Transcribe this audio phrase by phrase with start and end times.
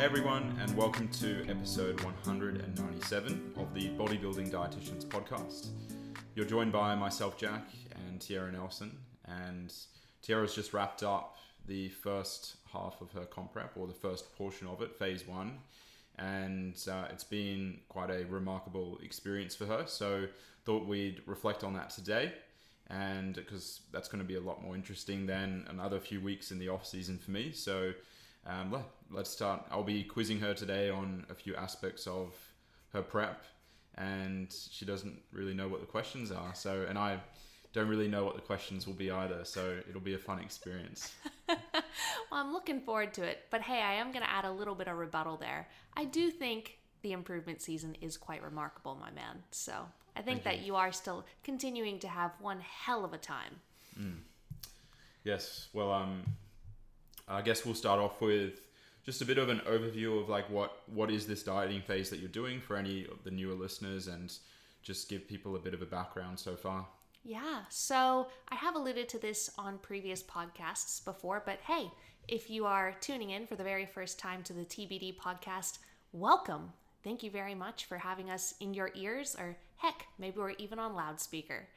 [0.00, 5.72] Everyone, and welcome to episode 197 of the Bodybuilding Dietitians podcast.
[6.34, 9.70] You're joined by myself, Jack, and Tyarra Nelson, and
[10.22, 11.36] Tyarra's just wrapped up
[11.66, 15.58] the first half of her comp prep, or the first portion of it, phase one,
[16.16, 19.84] and uh, it's been quite a remarkable experience for her.
[19.86, 20.28] So,
[20.64, 22.32] thought we'd reflect on that today,
[22.88, 26.58] and because that's going to be a lot more interesting than another few weeks in
[26.58, 27.52] the off season for me.
[27.52, 27.92] So,
[28.46, 29.64] um, let, let's start.
[29.70, 32.34] I'll be quizzing her today on a few aspects of
[32.92, 33.44] her prep,
[33.96, 36.54] and she doesn't really know what the questions are.
[36.54, 37.20] So, and I
[37.72, 39.44] don't really know what the questions will be either.
[39.44, 41.12] So, it'll be a fun experience.
[41.48, 41.58] well,
[42.32, 43.44] I'm looking forward to it.
[43.50, 45.68] But hey, I am going to add a little bit of rebuttal there.
[45.96, 49.42] I do think the improvement season is quite remarkable, my man.
[49.50, 49.72] So,
[50.16, 53.60] I think Thank that you are still continuing to have one hell of a time.
[55.24, 55.68] Yes.
[55.72, 56.22] Well, um,
[57.30, 58.60] I guess we'll start off with
[59.04, 62.18] just a bit of an overview of like what what is this dieting phase that
[62.18, 64.32] you're doing for any of the newer listeners, and
[64.82, 66.86] just give people a bit of a background so far.
[67.22, 71.90] Yeah, so I have alluded to this on previous podcasts before, but hey,
[72.28, 75.78] if you are tuning in for the very first time to the TBD podcast,
[76.12, 76.72] welcome.
[77.04, 80.78] Thank you very much for having us in your ears, or heck, maybe we're even
[80.78, 81.68] on loudspeaker.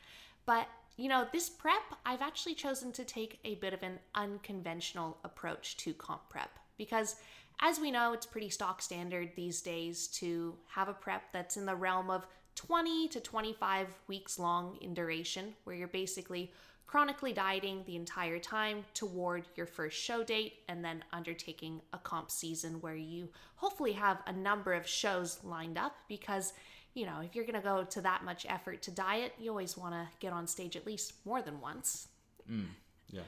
[0.46, 5.18] But you know, this prep, I've actually chosen to take a bit of an unconventional
[5.24, 7.16] approach to comp prep because,
[7.62, 11.66] as we know, it's pretty stock standard these days to have a prep that's in
[11.66, 16.52] the realm of 20 to 25 weeks long in duration, where you're basically
[16.86, 22.30] chronically dieting the entire time toward your first show date and then undertaking a comp
[22.30, 26.54] season where you hopefully have a number of shows lined up because
[26.94, 29.78] you know if you're going to go to that much effort to diet you always
[29.78, 32.08] want to get on stage at least more than once
[32.50, 32.66] mm,
[33.10, 33.22] Yeah.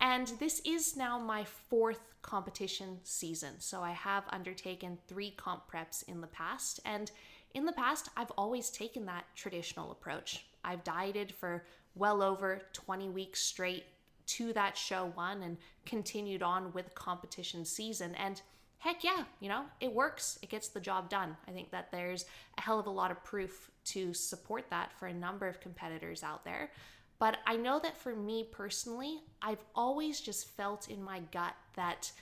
[0.00, 3.54] and this is now my fourth competition season.
[3.58, 6.80] So I have undertaken three comp preps in the past.
[6.84, 7.10] And
[7.54, 10.44] in the past, I've always taken that traditional approach.
[10.64, 13.84] I've dieted for well over 20 weeks straight
[14.26, 15.56] to that show one and
[15.86, 18.14] continued on with competition season.
[18.16, 18.42] And
[18.78, 20.38] heck yeah, you know, it works.
[20.42, 21.36] It gets the job done.
[21.46, 22.24] I think that there's
[22.56, 26.22] a hell of a lot of proof to support that for a number of competitors
[26.22, 26.70] out there.
[27.18, 32.12] But I know that for me personally, I've always just felt in my gut that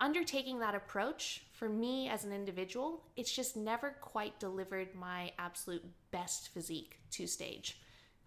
[0.00, 5.84] undertaking that approach for me as an individual, it's just never quite delivered my absolute
[6.10, 7.78] best physique to stage.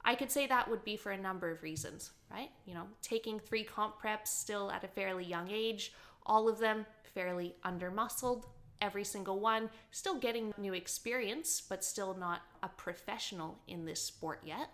[0.03, 2.49] I could say that would be for a number of reasons, right?
[2.65, 5.93] You know, taking three comp preps still at a fairly young age,
[6.25, 6.85] all of them
[7.15, 8.45] fairly under muscled,
[8.81, 14.41] every single one still getting new experience, but still not a professional in this sport
[14.45, 14.69] yet.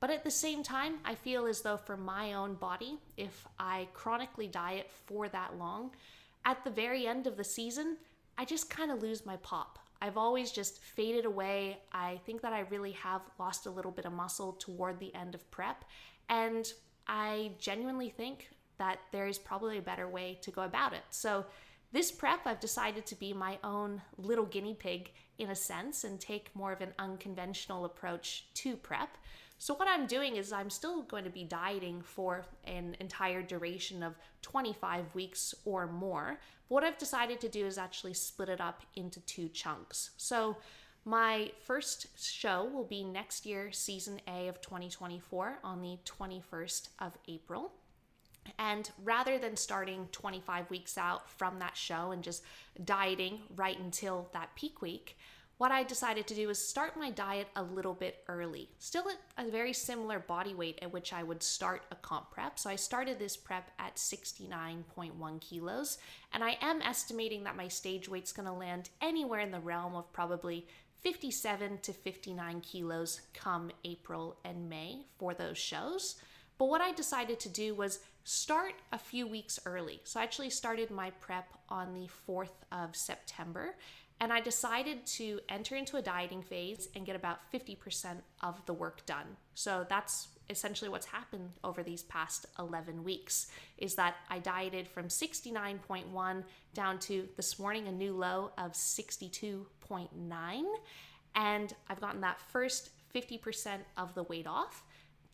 [0.00, 3.88] But at the same time, I feel as though for my own body, if I
[3.94, 5.92] chronically diet for that long,
[6.44, 7.96] at the very end of the season,
[8.36, 9.78] I just kind of lose my pop.
[10.02, 11.78] I've always just faded away.
[11.92, 15.34] I think that I really have lost a little bit of muscle toward the end
[15.34, 15.84] of prep.
[16.28, 16.70] And
[17.06, 21.04] I genuinely think that there is probably a better way to go about it.
[21.10, 21.46] So,
[21.94, 26.20] this prep, I've decided to be my own little guinea pig in a sense and
[26.20, 29.16] take more of an unconventional approach to prep.
[29.58, 34.02] So, what I'm doing is I'm still going to be dieting for an entire duration
[34.02, 36.40] of 25 weeks or more.
[36.68, 40.10] But what I've decided to do is actually split it up into two chunks.
[40.16, 40.56] So,
[41.04, 47.16] my first show will be next year, season A of 2024, on the 21st of
[47.28, 47.70] April.
[48.58, 52.42] And rather than starting 25 weeks out from that show and just
[52.84, 55.16] dieting right until that peak week,
[55.56, 58.70] what I decided to do is start my diet a little bit early.
[58.80, 59.04] Still
[59.38, 62.58] at a very similar body weight at which I would start a comp prep.
[62.58, 65.98] So I started this prep at 69.1 kilos,
[66.32, 70.12] and I am estimating that my stage weight's gonna land anywhere in the realm of
[70.12, 70.66] probably
[71.02, 76.16] 57 to 59 kilos come April and May for those shows.
[76.58, 80.00] But what I decided to do was start a few weeks early.
[80.04, 83.76] So I actually started my prep on the 4th of September.
[84.20, 88.72] And I decided to enter into a dieting phase and get about 50% of the
[88.72, 89.36] work done.
[89.54, 93.48] So that's essentially what's happened over these past 11 weeks
[93.78, 96.44] is that I dieted from 69.1
[96.74, 100.64] down to this morning a new low of 62.9
[101.34, 104.84] and I've gotten that first 50% of the weight off.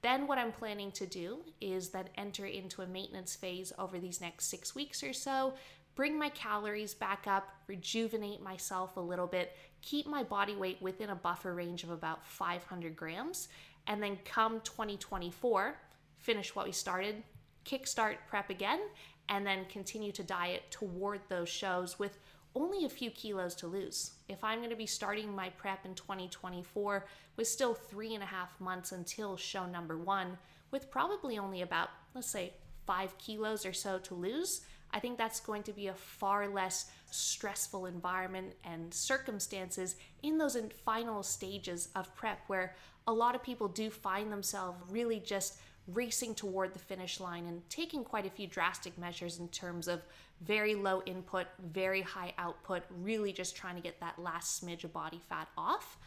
[0.02, 4.20] Then, what I'm planning to do is then enter into a maintenance phase over these
[4.20, 5.54] next six weeks or so,
[5.94, 11.10] bring my calories back up, rejuvenate myself a little bit, keep my body weight within
[11.10, 13.48] a buffer range of about 500 grams,
[13.86, 15.76] and then come 2024,
[16.18, 17.22] finish what we started,
[17.66, 18.80] kickstart prep again,
[19.28, 22.18] and then continue to diet toward those shows with
[22.54, 24.12] only a few kilos to lose.
[24.28, 27.06] If I'm going to be starting my prep in 2024
[27.36, 30.38] with still three and a half months until show number one,
[30.70, 32.52] with probably only about, let's say,
[32.86, 34.62] five kilos or so to lose,
[34.92, 40.56] I think that's going to be a far less stressful environment and circumstances in those
[40.84, 42.74] final stages of prep where
[43.06, 45.58] a lot of people do find themselves really just
[45.92, 50.02] racing toward the finish line and taking quite a few drastic measures in terms of
[50.42, 54.92] very low input, very high output, really just trying to get that last smidge of
[54.92, 55.98] body fat off.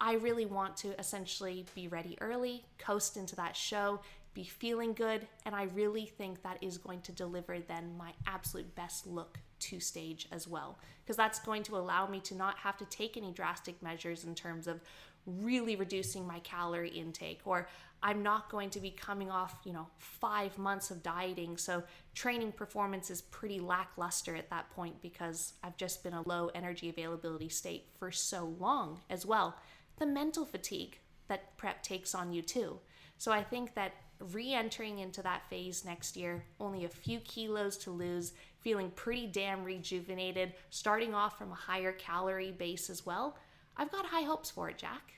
[0.00, 4.00] I really want to essentially be ready early, coast into that show,
[4.34, 8.74] be feeling good, and I really think that is going to deliver then my absolute
[8.74, 10.78] best look to stage as well.
[11.02, 14.34] Because that's going to allow me to not have to take any drastic measures in
[14.34, 14.82] terms of
[15.26, 17.68] really reducing my calorie intake or
[18.02, 21.56] I'm not going to be coming off, you know, 5 months of dieting.
[21.56, 21.82] So
[22.14, 26.88] training performance is pretty lackluster at that point because I've just been a low energy
[26.88, 29.56] availability state for so long as well.
[29.98, 32.78] The mental fatigue that prep takes on you too.
[33.18, 37.76] So I think that re entering into that phase next year, only a few kilos
[37.78, 43.36] to lose, feeling pretty damn rejuvenated, starting off from a higher calorie base as well.
[43.76, 45.12] I've got high hopes for it, Jack.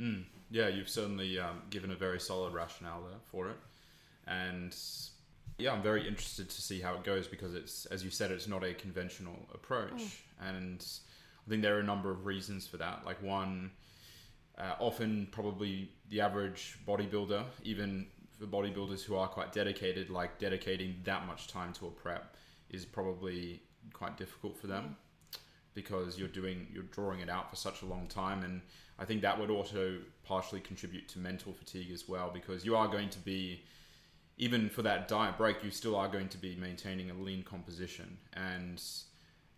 [0.00, 3.56] Mm, yeah, you've certainly um, given a very solid rationale there for it.
[4.26, 4.74] And
[5.58, 8.48] yeah, I'm very interested to see how it goes because it's, as you said, it's
[8.48, 9.92] not a conventional approach.
[9.92, 10.10] Mm.
[10.40, 10.86] And
[11.46, 13.02] I think there are a number of reasons for that.
[13.04, 13.70] Like, one,
[14.58, 18.06] uh, often probably the average bodybuilder, even
[18.38, 22.34] for bodybuilders who are quite dedicated, like dedicating that much time to a prep
[22.70, 24.96] is probably quite difficult for them
[25.74, 28.60] because you're doing you're drawing it out for such a long time and
[28.98, 32.88] I think that would also partially contribute to mental fatigue as well because you are
[32.88, 33.62] going to be
[34.38, 38.18] even for that diet break you still are going to be maintaining a lean composition
[38.32, 38.80] and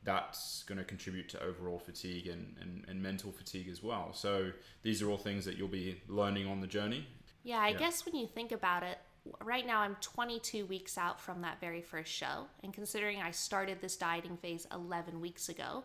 [0.06, 4.14] that's going to contribute to overall fatigue and, and, and mental fatigue as well.
[4.14, 4.52] So
[4.82, 7.06] these are all things that you'll be learning on the journey.
[7.42, 7.78] Yeah, I yeah.
[7.78, 8.98] guess when you think about it,
[9.44, 12.46] right now I'm 22 weeks out from that very first show.
[12.62, 15.82] And considering I started this dieting phase 11 weeks ago,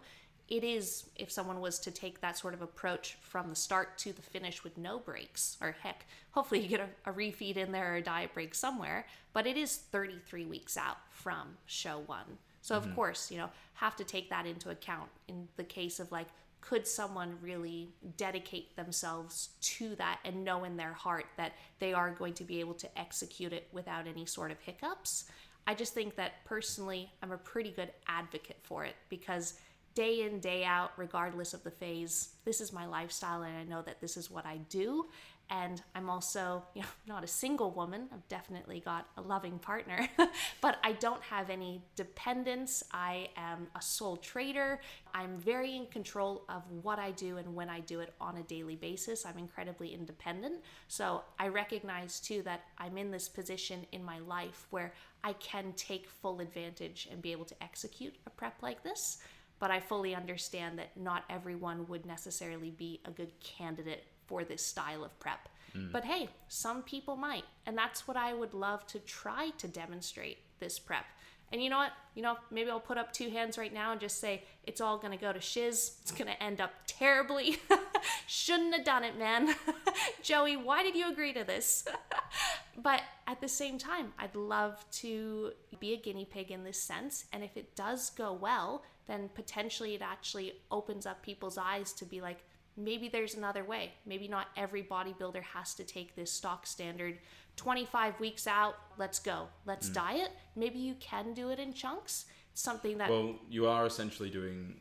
[0.51, 4.11] it is, if someone was to take that sort of approach from the start to
[4.11, 7.93] the finish with no breaks, or heck, hopefully you get a, a refeed in there
[7.93, 12.37] or a diet break somewhere, but it is 33 weeks out from show one.
[12.61, 12.95] So of mm-hmm.
[12.95, 16.27] course, you know, have to take that into account in the case of like
[16.59, 22.11] could someone really dedicate themselves to that and know in their heart that they are
[22.11, 25.23] going to be able to execute it without any sort of hiccups?
[25.65, 29.55] I just think that personally, I'm a pretty good advocate for it because
[29.93, 33.81] day in, day out, regardless of the phase, this is my lifestyle and I know
[33.81, 35.07] that this is what I do.
[35.51, 38.07] And I'm also, you know, not a single woman.
[38.13, 40.07] I've definitely got a loving partner,
[40.61, 42.83] but I don't have any dependents.
[42.91, 44.79] I am a sole trader.
[45.13, 48.43] I'm very in control of what I do and when I do it on a
[48.43, 49.25] daily basis.
[49.25, 50.61] I'm incredibly independent.
[50.87, 54.93] So I recognize too that I'm in this position in my life where
[55.23, 59.19] I can take full advantage and be able to execute a prep like this.
[59.61, 64.65] But I fully understand that not everyone would necessarily be a good candidate for this
[64.65, 65.47] style of prep.
[65.77, 65.91] Mm.
[65.91, 67.45] But hey, some people might.
[67.67, 71.05] And that's what I would love to try to demonstrate this prep.
[71.51, 71.91] And you know what?
[72.15, 74.97] You know, maybe I'll put up two hands right now and just say it's all
[74.97, 75.97] gonna go to shiz.
[76.01, 77.57] It's gonna end up terribly.
[78.27, 79.53] Shouldn't have done it, man.
[80.23, 81.85] Joey, why did you agree to this?
[82.81, 87.25] but at the same time, I'd love to be a guinea pig in this sense.
[87.33, 92.05] And if it does go well, then potentially it actually opens up people's eyes to
[92.05, 92.43] be like,
[92.77, 93.91] maybe there's another way.
[94.05, 97.17] Maybe not every bodybuilder has to take this stock standard
[97.57, 99.93] 25 weeks out, let's go, let's mm.
[99.93, 100.31] diet.
[100.55, 102.25] Maybe you can do it in chunks.
[102.53, 103.09] something that.
[103.09, 104.75] Well, you are essentially doing,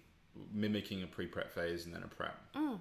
[0.53, 2.37] mimicking a pre prep phase and then a prep.
[2.55, 2.81] Mm.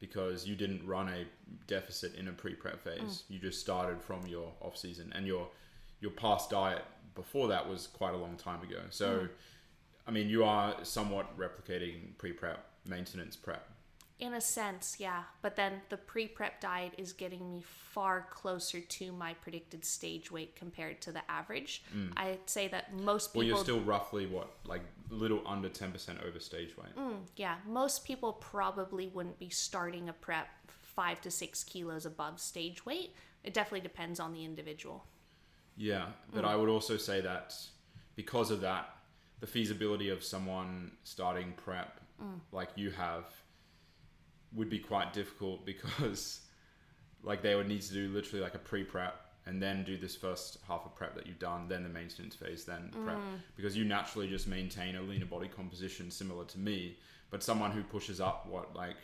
[0.00, 1.26] Because you didn't run a
[1.66, 3.00] deficit in a pre prep phase.
[3.00, 3.22] Mm.
[3.28, 5.48] You just started from your off season and your
[6.00, 6.82] your past diet
[7.14, 8.80] before that was quite a long time ago.
[8.88, 9.28] So, mm.
[10.10, 13.70] I mean, you are somewhat replicating pre prep maintenance prep
[14.20, 15.22] in a sense, yeah.
[15.40, 20.30] But then the pre prep diet is getting me far closer to my predicted stage
[20.30, 21.82] weight compared to the average.
[21.96, 22.12] Mm.
[22.16, 23.40] I'd say that most people.
[23.40, 26.94] Well, you're still roughly what, like a little under 10% over stage weight.
[26.96, 27.56] Mm, yeah.
[27.66, 33.14] Most people probably wouldn't be starting a prep five to six kilos above stage weight.
[33.42, 35.06] It definitely depends on the individual.
[35.76, 36.06] Yeah.
[36.32, 36.48] But mm.
[36.48, 37.54] I would also say that
[38.16, 38.96] because of that,
[39.40, 42.38] the feasibility of someone starting prep mm.
[42.52, 43.24] like you have
[44.54, 46.40] would be quite difficult because
[47.22, 49.14] like they would need to do literally like a pre-prep
[49.46, 52.64] and then do this first half of prep that you've done, then the maintenance phase,
[52.64, 53.40] then prep, Mm.
[53.56, 56.98] because you naturally just maintain a leaner body composition similar to me.
[57.30, 58.96] But someone who pushes up what like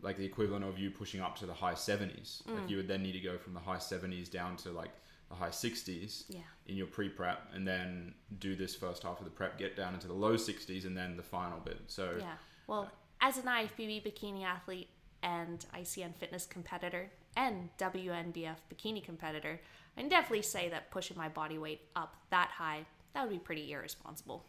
[0.00, 2.60] like the equivalent of you pushing up to the high 70s, Mm.
[2.60, 4.90] like you would then need to go from the high 70s down to like
[5.32, 6.40] the high 60s Yeah.
[6.66, 10.06] in your pre-prep and then do this first half of the prep get down into
[10.06, 12.36] the low 60s and then the final bit so Yeah.
[12.66, 14.88] Well, as an IFBB bikini athlete
[15.22, 19.60] and ICN fitness competitor and WNBF bikini competitor,
[19.96, 22.84] I can definitely say that pushing my body weight up that high,
[23.14, 24.44] that would be pretty irresponsible.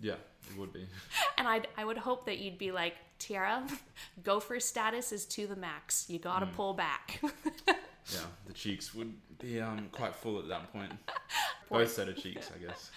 [0.00, 0.14] yeah
[0.50, 0.86] it would be
[1.38, 3.70] And I'd, I would hope that you'd be like, Tyarra,
[4.22, 6.06] gopher status is to the max.
[6.08, 6.54] You gotta mm.
[6.54, 7.20] pull back.
[8.12, 10.92] yeah the cheeks would be um, quite full at that point
[11.70, 12.90] both set of cheeks i guess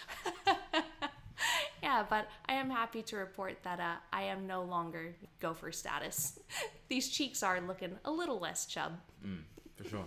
[1.82, 6.38] yeah, but I am happy to report that uh, I am no longer gopher status.
[6.88, 8.92] These cheeks are looking a little less chub.
[9.76, 10.04] for sure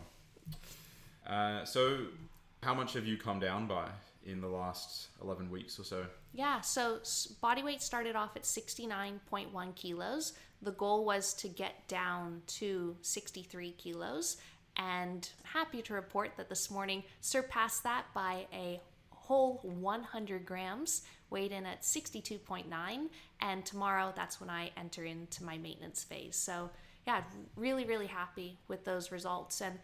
[1.28, 2.06] uh, so
[2.62, 3.88] how much have you come down by
[4.26, 7.00] in the last 11 weeks or so Yeah, so
[7.42, 10.34] body weight started off at 69.1 kilos.
[10.62, 14.38] The goal was to get down to 63 kilos,
[14.78, 18.80] and happy to report that this morning surpassed that by a
[19.12, 22.66] whole 100 grams, weighed in at 62.9,
[23.42, 26.36] and tomorrow that's when I enter into my maintenance phase.
[26.36, 26.70] So,
[27.08, 27.22] yeah,
[27.56, 29.62] really, really happy with those results.
[29.62, 29.80] And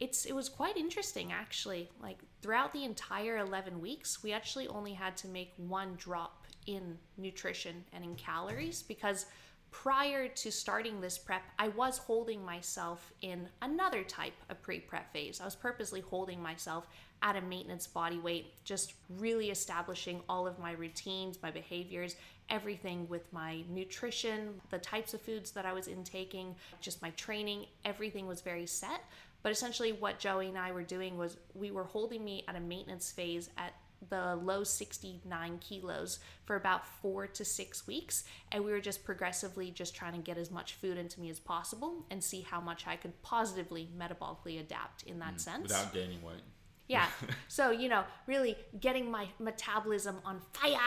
[0.00, 4.94] it's it was quite interesting actually like throughout the entire 11 weeks we actually only
[4.94, 9.26] had to make one drop in nutrition and in calories because
[9.70, 15.40] prior to starting this prep i was holding myself in another type of pre-prep phase.
[15.40, 16.86] I was purposely holding myself
[17.22, 22.16] at a maintenance body weight just really establishing all of my routines my behaviors
[22.48, 27.66] everything with my nutrition the types of foods that i was intaking just my training
[27.84, 29.02] everything was very set.
[29.42, 32.60] But essentially, what Joey and I were doing was we were holding me at a
[32.60, 33.72] maintenance phase at
[34.08, 38.24] the low 69 kilos for about four to six weeks.
[38.50, 41.38] And we were just progressively just trying to get as much food into me as
[41.38, 45.64] possible and see how much I could positively metabolically adapt in that sense.
[45.64, 46.42] without gaining weight
[46.88, 47.06] Yeah.
[47.48, 50.78] So, you know, really getting my metabolism on fire.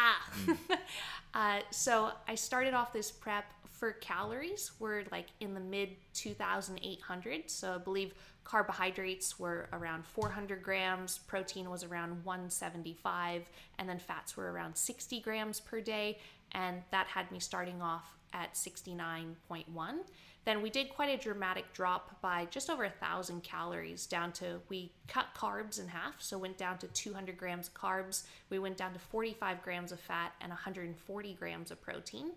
[1.34, 3.46] uh, so, I started off this prep
[3.84, 7.52] for calories were like in the mid 2,800.
[7.52, 8.14] So, I believe
[8.46, 13.42] carbohydrates were around 400 grams, protein was around 175,
[13.78, 16.18] and then fats were around 60 grams per day.
[16.54, 19.66] And that had me starting off at 69.1.
[20.46, 24.60] Then we did quite a dramatic drop by just over a thousand calories down to
[24.70, 28.24] we cut carbs in half, so went down to 200 grams of carbs.
[28.50, 32.32] We went down to 45 grams of fat and 140 grams of protein.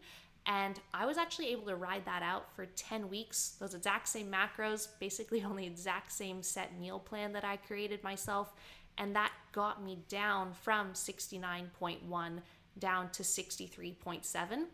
[0.46, 3.56] And I was actually able to ride that out for 10 weeks.
[3.58, 8.02] Those exact same macros, basically on the exact same set meal plan that I created
[8.04, 8.52] myself.
[8.98, 12.40] And that got me down from 69.1
[12.78, 14.64] down to 63.7.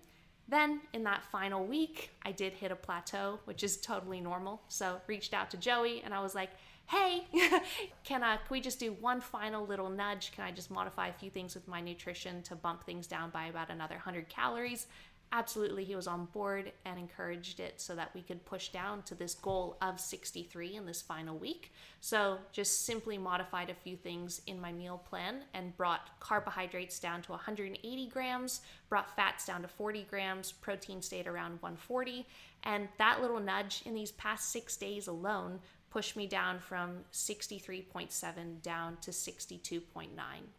[0.49, 4.61] Then in that final week, I did hit a plateau, which is totally normal.
[4.69, 6.51] So reached out to Joey and I was like,
[6.87, 7.27] "Hey,
[8.05, 10.33] can uh, can we just do one final little nudge?
[10.33, 13.47] Can I just modify a few things with my nutrition to bump things down by
[13.47, 14.89] about another 100 calories?"
[15.35, 19.15] Absolutely, he was on board and encouraged it so that we could push down to
[19.15, 21.73] this goal of 63 in this final week.
[22.03, 27.23] So, just simply modified a few things in my meal plan and brought carbohydrates down
[27.23, 28.61] to 180 grams,
[28.91, 32.27] brought fats down to 40 grams, protein stayed around 140.
[32.65, 38.61] And that little nudge in these past six days alone pushed me down from 63.7
[38.61, 40.09] down to 62.9,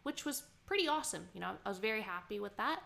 [0.02, 1.28] which was pretty awesome.
[1.32, 2.80] You know, I was very happy with that.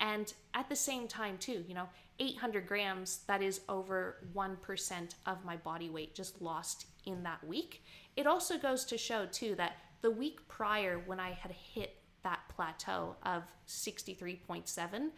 [0.00, 1.88] And at the same time, too, you know,
[2.20, 7.82] 800 grams, that is over 1% of my body weight just lost in that week.
[8.16, 12.40] It also goes to show, too, that the week prior, when I had hit that
[12.54, 15.10] plateau of 63.7,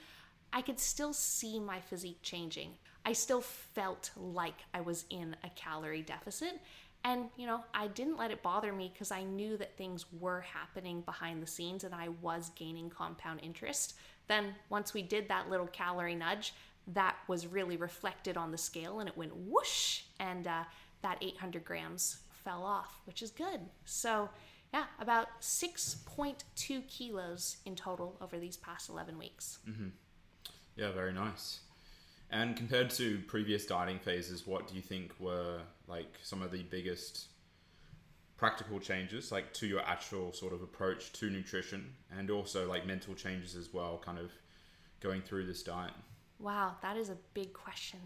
[0.53, 2.73] I could still see my physique changing.
[3.05, 6.61] I still felt like I was in a calorie deficit.
[7.03, 10.43] And, you know, I didn't let it bother me because I knew that things were
[10.43, 13.95] happening behind the scenes and I was gaining compound interest.
[14.31, 16.55] Then, once we did that little calorie nudge,
[16.87, 20.63] that was really reflected on the scale and it went whoosh, and uh,
[21.03, 23.59] that 800 grams fell off, which is good.
[23.85, 24.29] So,
[24.73, 29.59] yeah, about 6.2 kilos in total over these past 11 weeks.
[30.77, 31.59] Yeah, very nice.
[32.31, 35.59] And compared to previous dieting phases, what do you think were
[35.89, 37.27] like some of the biggest
[38.41, 43.15] practical changes, like to your actual sort of approach to nutrition, and also like mental
[43.15, 44.33] changes as well, kind of
[45.01, 45.93] going through this diet?
[46.39, 48.01] Wow, that is a big question.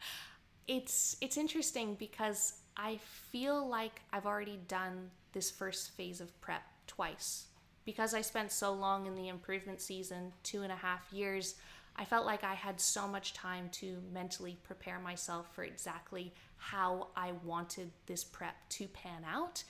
[0.66, 2.98] it's it's interesting because I
[3.30, 7.48] feel like I've already done this first phase of prep twice.
[7.84, 11.54] Because I spent so long in the improvement season, two and a half years,
[11.96, 17.08] I felt like I had so much time to mentally prepare myself for exactly how
[17.16, 19.62] I wanted this prep to pan out.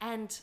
[0.00, 0.38] And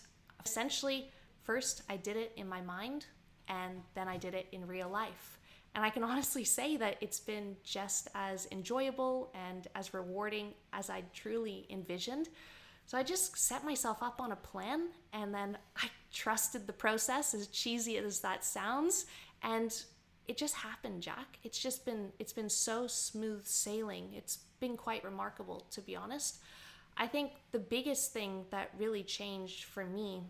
[0.46, 1.12] essentially,
[1.44, 3.06] first I did it in my mind,
[3.48, 5.40] and then I did it in real life.
[5.75, 10.90] And I can honestly say that it's been just as enjoyable and as rewarding as
[10.90, 12.30] I truly envisioned.
[12.86, 17.34] So I just set myself up on a plan and then I trusted the process,
[17.34, 19.06] as cheesy as that sounds.
[19.42, 19.74] And
[20.28, 21.40] it just happened, Jack.
[21.44, 24.13] It's just been it's been so smooth sailing.
[24.13, 26.38] It's been quite remarkable to be honest.
[26.96, 30.22] I think the biggest thing that really changed for me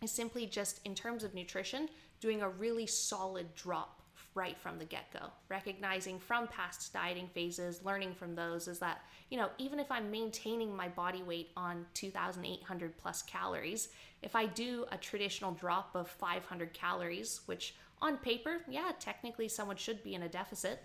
[0.00, 1.88] is simply just in terms of nutrition,
[2.20, 4.02] doing a really solid drop
[4.36, 5.30] right from the get go.
[5.48, 10.12] Recognizing from past dieting phases, learning from those is that, you know, even if I'm
[10.12, 13.88] maintaining my body weight on 2,800 plus calories,
[14.22, 19.76] if I do a traditional drop of 500 calories, which on paper, yeah, technically someone
[19.76, 20.84] should be in a deficit.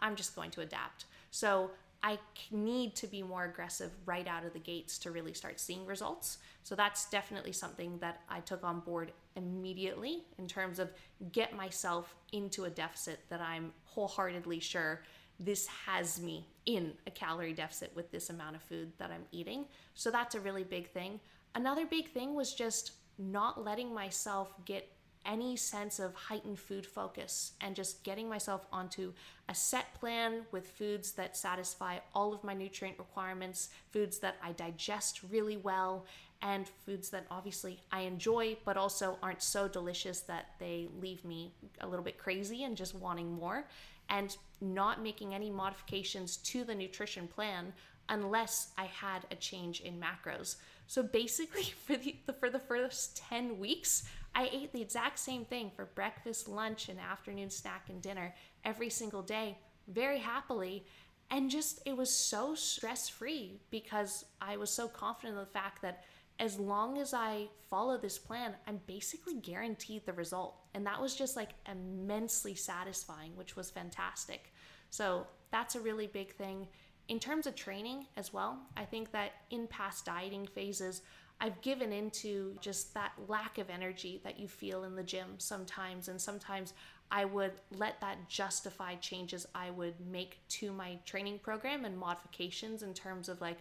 [0.00, 1.06] I'm just going to adapt.
[1.38, 1.70] So
[2.02, 2.18] I
[2.50, 6.38] need to be more aggressive right out of the gates to really start seeing results.
[6.64, 10.90] So that's definitely something that I took on board immediately in terms of
[11.30, 15.04] get myself into a deficit that I'm wholeheartedly sure
[15.38, 19.66] this has me in a calorie deficit with this amount of food that I'm eating.
[19.94, 21.20] So that's a really big thing.
[21.54, 24.90] Another big thing was just not letting myself get
[25.28, 29.12] any sense of heightened food focus and just getting myself onto
[29.48, 34.52] a set plan with foods that satisfy all of my nutrient requirements, foods that I
[34.52, 36.06] digest really well,
[36.40, 41.52] and foods that obviously I enjoy but also aren't so delicious that they leave me
[41.80, 43.68] a little bit crazy and just wanting more,
[44.08, 47.72] and not making any modifications to the nutrition plan
[48.08, 50.56] unless I had a change in macros.
[50.86, 55.70] So basically, for the for the first ten weeks, I ate the exact same thing
[55.74, 60.84] for breakfast, lunch, and afternoon snack and dinner every single day, very happily.
[61.30, 65.82] And just it was so stress free because I was so confident in the fact
[65.82, 66.04] that
[66.40, 70.54] as long as I follow this plan, I'm basically guaranteed the result.
[70.74, 74.52] And that was just like immensely satisfying, which was fantastic.
[74.90, 76.68] So that's a really big thing.
[77.08, 81.02] In terms of training as well, I think that in past dieting phases,
[81.40, 86.08] I've given into just that lack of energy that you feel in the gym sometimes.
[86.08, 86.74] And sometimes
[87.10, 92.82] I would let that justify changes I would make to my training program and modifications
[92.82, 93.58] in terms of like,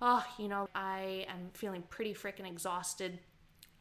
[0.00, 3.18] oh, you know, I am feeling pretty freaking exhausted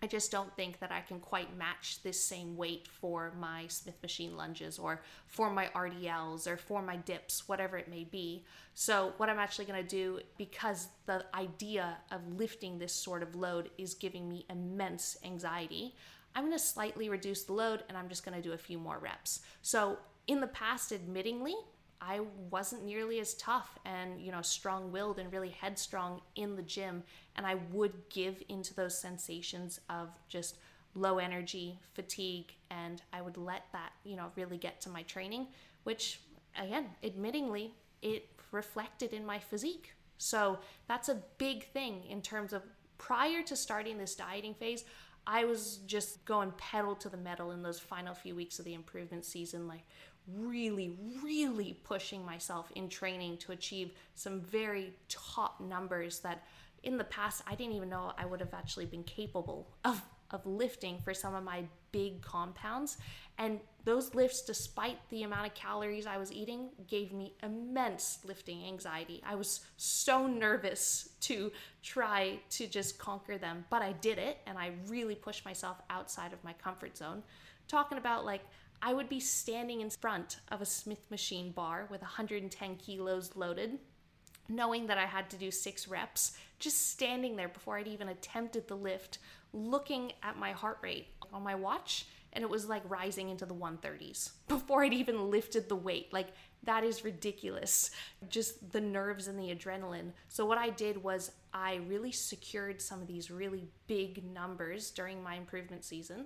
[0.02, 3.98] I just don't think that I can quite match this same weight for my Smith
[4.04, 8.46] machine lunges or for my RDLs or for my dips, whatever it may be.
[8.76, 13.36] So, what I'm actually going to do, because the idea of lifting this sort of
[13.36, 15.96] load is giving me immense anxiety,
[16.36, 18.78] I'm going to slightly reduce the load and I'm just going to do a few
[18.78, 19.40] more reps.
[19.64, 21.56] So, in the past, admittingly,
[22.00, 26.62] I wasn't nearly as tough and, you know, strong willed and really headstrong in the
[26.62, 27.04] gym.
[27.38, 30.58] And I would give into those sensations of just
[30.96, 35.48] low energy, fatigue, and I would let that, you know, really get to my training,
[35.84, 36.20] which,
[36.60, 37.72] again, admittingly,
[38.02, 39.94] it reflected in my physique.
[40.18, 42.64] So that's a big thing in terms of
[42.98, 44.84] prior to starting this dieting phase.
[45.28, 48.74] I was just going pedal to the metal in those final few weeks of the
[48.74, 49.84] improvement season, like
[50.36, 56.44] really, really pushing myself in training to achieve some very top numbers that
[56.88, 60.46] in the past I didn't even know I would have actually been capable of, of
[60.46, 62.98] lifting for some of my big compounds.
[63.38, 68.66] And those lifts, despite the amount of calories I was eating, gave me immense lifting
[68.66, 69.22] anxiety.
[69.26, 71.52] I was so nervous to
[71.84, 76.32] try to just conquer them, but I did it and I really pushed myself outside
[76.32, 77.22] of my comfort zone.
[77.68, 78.42] Talking about like
[78.82, 83.78] I would be standing in front of a Smith machine bar with 110 kilos loaded,
[84.50, 88.68] knowing that I had to do six reps, just standing there before I'd even attempted
[88.68, 89.20] the lift,
[89.54, 93.56] looking at my heart rate on my watch, and it was like rising into the
[93.56, 96.12] 130s before I'd even lifted the weight.
[96.14, 96.28] Like,
[96.64, 97.92] that is ridiculous.
[98.30, 100.12] Just the nerves and the adrenaline.
[100.28, 105.24] So, what I did was I really secured some of these really big numbers during
[105.24, 106.26] my improvement season.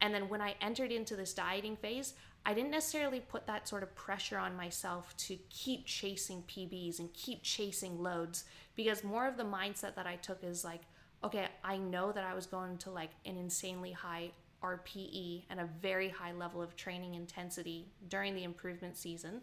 [0.00, 3.82] And then when I entered into this dieting phase, I didn't necessarily put that sort
[3.82, 9.36] of pressure on myself to keep chasing PBs and keep chasing loads because more of
[9.36, 10.80] the mindset that I took is like,
[11.22, 15.68] okay, I know that I was going to like an insanely high RPE and a
[15.80, 19.42] very high level of training intensity during the improvement season.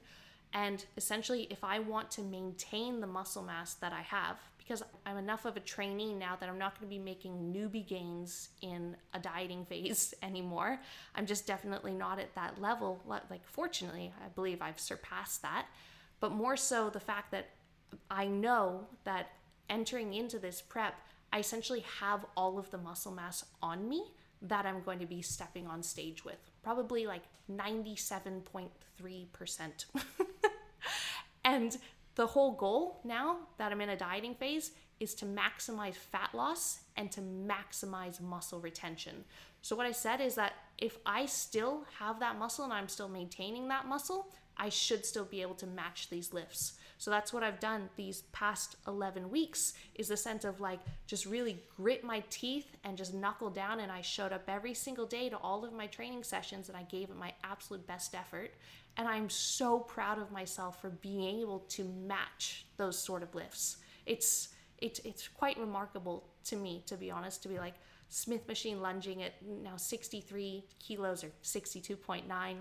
[0.53, 4.37] And essentially, if I want to maintain the muscle mass that I have,
[4.69, 7.87] because I'm enough of a trainee now that I'm not going to be making newbie
[7.87, 10.79] gains in a dieting phase anymore.
[11.15, 13.01] I'm just definitely not at that level.
[13.07, 15.65] Like, fortunately, I believe I've surpassed that.
[16.19, 17.47] But more so, the fact that
[18.11, 19.31] I know that
[19.71, 20.93] entering into this prep,
[21.33, 24.03] I essentially have all of the muscle mass on me
[24.43, 26.37] that I'm going to be stepping on stage with.
[26.61, 29.85] Probably like 97.3%.
[31.43, 31.75] and
[32.19, 36.79] the whole goal now that I'm in a dieting phase is to maximize fat loss
[36.97, 39.23] and to maximize muscle retention.
[39.61, 43.07] So, what I said is that if I still have that muscle and I'm still
[43.07, 44.27] maintaining that muscle,
[44.57, 46.73] I should still be able to match these lifts.
[46.99, 51.25] So that's what I've done these past 11 weeks is the sense of like just
[51.25, 55.29] really grit my teeth and just knuckle down and I showed up every single day
[55.29, 58.51] to all of my training sessions and I gave it my absolute best effort
[58.97, 63.77] and I'm so proud of myself for being able to match those sort of lifts.
[64.05, 67.75] It's it's it's quite remarkable to me to be honest to be like
[68.09, 72.57] Smith machine lunging at now 63 kilos or 62.9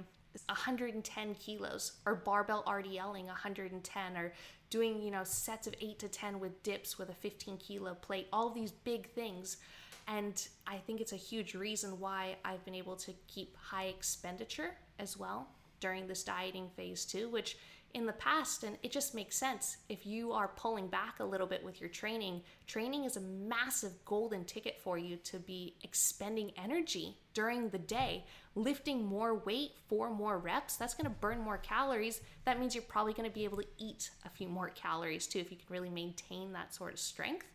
[0.47, 4.33] 110 kilos or barbell RDLing 110 or
[4.71, 8.29] doing, you know, sets of 8 to 10 with dips with a 15 kilo plate,
[8.33, 9.59] all these big things.
[10.07, 14.75] And I think it's a huge reason why I've been able to keep high expenditure
[14.99, 15.49] as well
[15.81, 17.57] during this dieting phase too, which
[17.95, 19.79] in the past, and it just makes sense.
[19.89, 23.93] If you are pulling back a little bit with your training, training is a massive
[24.05, 28.25] golden ticket for you to be expending energy during the day,
[28.55, 30.77] lifting more weight for more reps.
[30.77, 32.21] That's going to burn more calories.
[32.45, 35.39] That means you're probably going to be able to eat a few more calories too
[35.39, 37.47] if you can really maintain that sort of strength.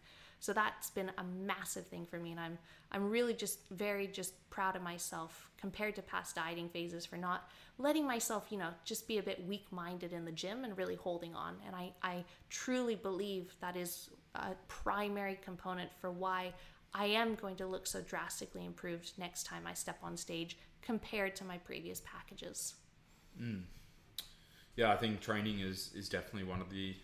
[0.44, 2.58] So that's been a massive thing for me and I'm
[2.92, 7.50] I'm really just very just proud of myself compared to past dieting phases for not
[7.78, 11.34] letting myself, you know, just be a bit weak-minded in the gym and really holding
[11.34, 11.56] on.
[11.66, 16.54] And I I truly believe that is a primary component for why
[16.94, 21.38] I am going to look so drastically improved next time I step on stage compared
[21.38, 22.74] to my previous packages.
[23.42, 23.62] Mm.
[24.76, 26.98] Yeah, I think training is is definitely one of the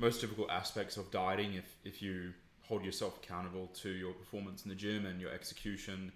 [0.00, 2.32] most difficult aspects of dieting if if you
[2.70, 6.12] hold yourself accountable to your performance in the gym and your execution,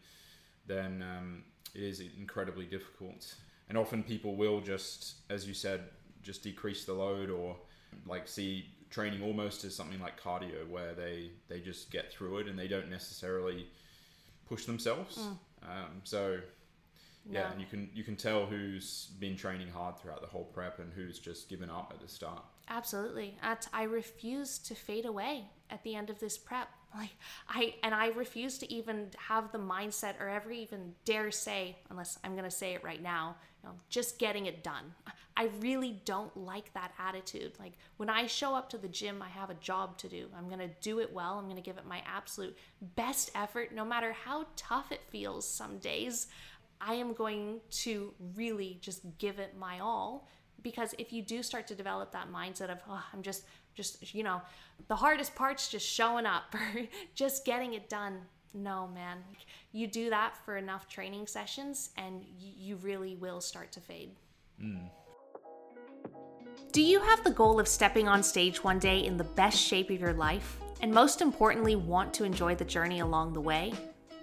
[0.68, 1.42] then um,
[1.74, 3.34] it is incredibly difficult.
[3.68, 5.80] And often people will just, as you said,
[6.22, 7.56] just decrease the load or
[8.06, 12.46] like see training almost as something like cardio where they, they just get through it
[12.46, 13.66] and they don't necessarily
[14.48, 15.18] push themselves.
[15.18, 15.36] Mm.
[15.64, 16.38] Um, so
[17.28, 20.78] yeah, and you can you can tell who's been training hard throughout the whole prep
[20.78, 22.44] and who's just given up at the start.
[22.68, 23.36] Absolutely.
[23.42, 26.68] At, I refuse to fade away at the end of this prep.
[26.96, 27.16] Like
[27.48, 32.18] I and I refuse to even have the mindset or ever even dare say, unless
[32.22, 34.94] I'm gonna say it right now, you know, just getting it done.
[35.36, 37.54] I really don't like that attitude.
[37.58, 40.28] Like when I show up to the gym, I have a job to do.
[40.38, 41.36] I'm gonna do it well.
[41.36, 42.56] I'm gonna give it my absolute
[42.94, 46.28] best effort, no matter how tough it feels some days.
[46.80, 50.28] I am going to really just give it my all
[50.64, 53.44] because if you do start to develop that mindset of oh, i'm just
[53.76, 54.42] just you know
[54.88, 56.82] the hardest part's just showing up or
[57.14, 58.20] just getting it done
[58.54, 59.18] no man.
[59.72, 64.12] You do that for enough training sessions and you really will start to fade.
[64.62, 64.88] Mm.
[66.70, 69.90] do you have the goal of stepping on stage one day in the best shape
[69.90, 73.72] of your life and most importantly want to enjoy the journey along the way?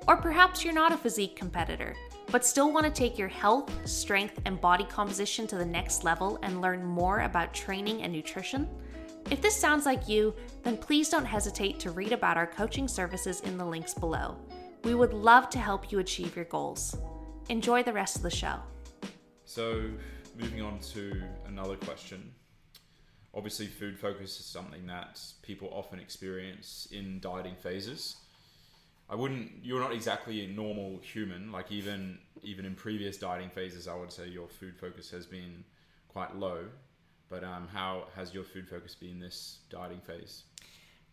[0.07, 1.95] Or perhaps you're not a physique competitor
[2.31, 6.39] but still want to take your health, strength, and body composition to the next level
[6.41, 8.69] and learn more about training and nutrition?
[9.29, 13.41] If this sounds like you, then please don't hesitate to read about our coaching services
[13.41, 14.37] in the links below.
[14.83, 16.97] We would love to help you achieve your goals.
[17.49, 18.55] Enjoy the rest of the show.
[19.45, 19.89] So,
[20.39, 22.33] moving on to another question.
[23.33, 28.17] Obviously, food focus is something that people often experience in dieting phases.
[29.11, 29.51] I wouldn't.
[29.61, 31.51] You're not exactly a normal human.
[31.51, 35.65] Like even even in previous dieting phases, I would say your food focus has been
[36.07, 36.65] quite low.
[37.29, 40.43] But um, how has your food focus been this dieting phase?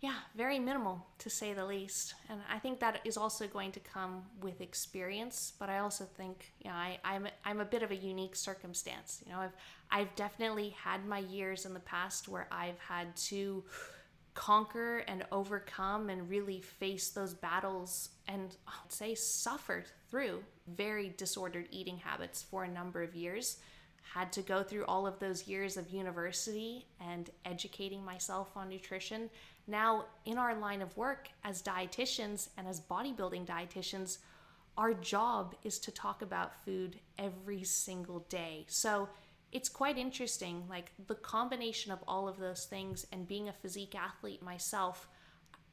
[0.01, 2.15] Yeah, very minimal to say the least.
[2.29, 5.55] And I think that is also going to come with experience.
[5.59, 9.23] But I also think, you know, I, I'm I'm a bit of a unique circumstance.
[9.27, 9.57] You know, I've
[9.91, 13.65] I've definitely had my years in the past where I've had to
[14.39, 21.67] conquer and overcome and really face those battles and I'd say suffered through very disordered
[21.73, 23.57] eating habits for a number of years.
[24.15, 29.29] Had to go through all of those years of university and educating myself on nutrition.
[29.67, 34.19] Now, in our line of work as dietitians and as bodybuilding dietitians,
[34.77, 38.67] our job is to talk about food every single day.
[38.69, 39.09] So,
[39.53, 40.65] it's quite interesting.
[40.69, 45.09] Like the combination of all of those things and being a physique athlete myself,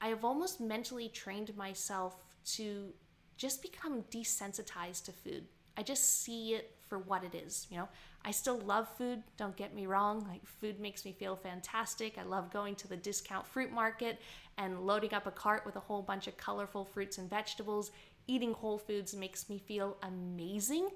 [0.02, 2.94] I have almost mentally trained myself to
[3.38, 5.46] just become desensitized to food.
[5.78, 7.90] I just see it for what it is, you know.
[8.24, 10.26] I still love food, don't get me wrong.
[10.28, 12.18] Like food makes me feel fantastic.
[12.18, 14.20] I love going to the discount fruit market
[14.58, 17.92] and loading up a cart with a whole bunch of colorful fruits and vegetables.
[18.28, 20.90] Eating whole foods makes me feel amazing.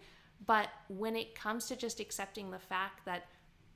[0.45, 3.27] But when it comes to just accepting the fact that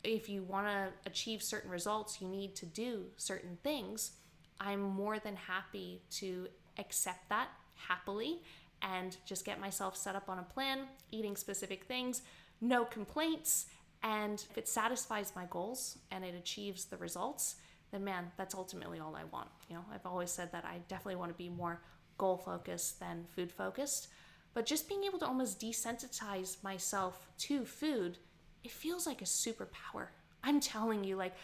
[0.03, 4.11] if you want to achieve certain results, you need to do certain things,
[4.59, 6.47] I'm more than happy to
[6.77, 8.41] accept that happily
[8.81, 10.79] and just get myself set up on a plan,
[11.11, 12.21] eating specific things,
[12.59, 13.67] no complaints.
[14.03, 17.55] And if it satisfies my goals and it achieves the results,
[17.91, 19.49] then man, that's ultimately all I want.
[19.69, 21.81] You know, I've always said that I definitely want to be more
[22.17, 24.09] goal focused than food focused.
[24.53, 28.17] But just being able to almost desensitize myself to food,
[28.63, 30.07] it feels like a superpower.
[30.43, 31.35] I'm telling you, like,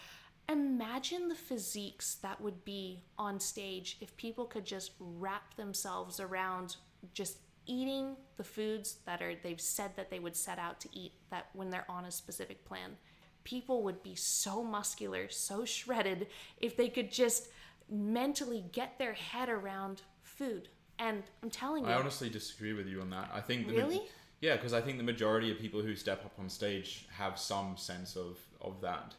[0.48, 6.76] imagine the physiques that would be on stage if people could just wrap themselves around
[7.14, 11.12] just eating the foods that are they've said that they would set out to eat
[11.30, 12.96] that when they're on a specific plan
[13.44, 16.26] people would be so muscular so shredded
[16.58, 17.48] if they could just
[17.88, 20.68] mentally get their head around food
[21.00, 23.30] and i'm telling you I honestly disagree with you on that.
[23.34, 24.02] I think the Really?
[24.40, 27.76] yeah, because I think the majority of people who step up on stage have some
[27.76, 29.14] sense of of that.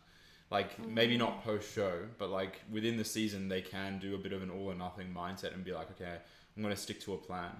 [0.49, 1.19] Like maybe Mm.
[1.25, 4.49] not post show, but like within the season, they can do a bit of an
[4.49, 6.15] all or nothing mindset and be like, okay,
[6.55, 7.51] I'm going to stick to a plan.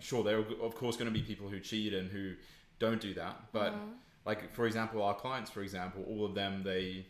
[0.00, 2.34] Sure, there are of course going to be people who cheat and who
[2.78, 3.92] don't do that, but Mm-hmm.
[4.24, 7.06] like for example, our clients, for example, all of them they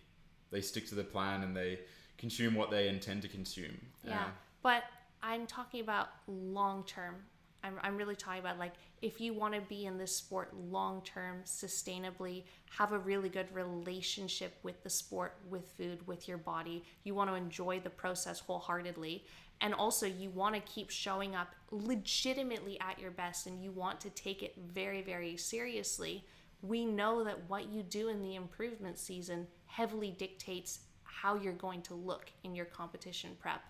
[0.51, 1.81] they stick to the plan and they
[2.17, 3.77] consume what they intend to consume.
[4.05, 4.31] Yeah, Uh,
[4.63, 4.83] but
[5.23, 7.17] I'm talking about long term.
[7.65, 11.03] I'm, I'm really talking about like if you want to be in this sport long
[11.03, 16.85] term, sustainably, have a really good relationship with the sport, with food, with your body.
[17.05, 19.25] You want to enjoy the process wholeheartedly.
[19.61, 24.01] And also, you want to keep showing up legitimately at your best and you want
[24.01, 26.25] to take it very, very seriously.
[26.63, 31.83] We know that what you do in the improvement season heavily dictates how you're going
[31.83, 33.63] to look in your competition prep.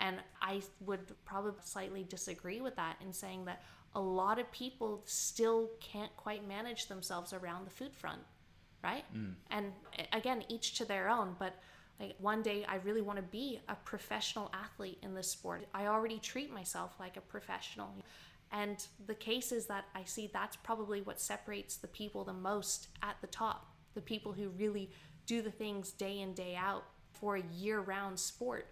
[0.00, 3.62] And I would probably slightly disagree with that in saying that
[3.94, 8.20] a lot of people still can't quite manage themselves around the food front,
[8.82, 9.04] right?
[9.16, 9.34] Mm.
[9.50, 9.72] And
[10.12, 11.54] again, each to their own, but
[12.00, 15.66] like one day I really want to be a professional athlete in this sport.
[15.72, 17.94] I already treat myself like a professional.
[18.50, 22.88] And the case is that I see that's probably what separates the people the most
[23.02, 23.74] at the top.
[23.94, 24.90] The people who really
[25.26, 28.66] do the things day in, day out for a year round sport.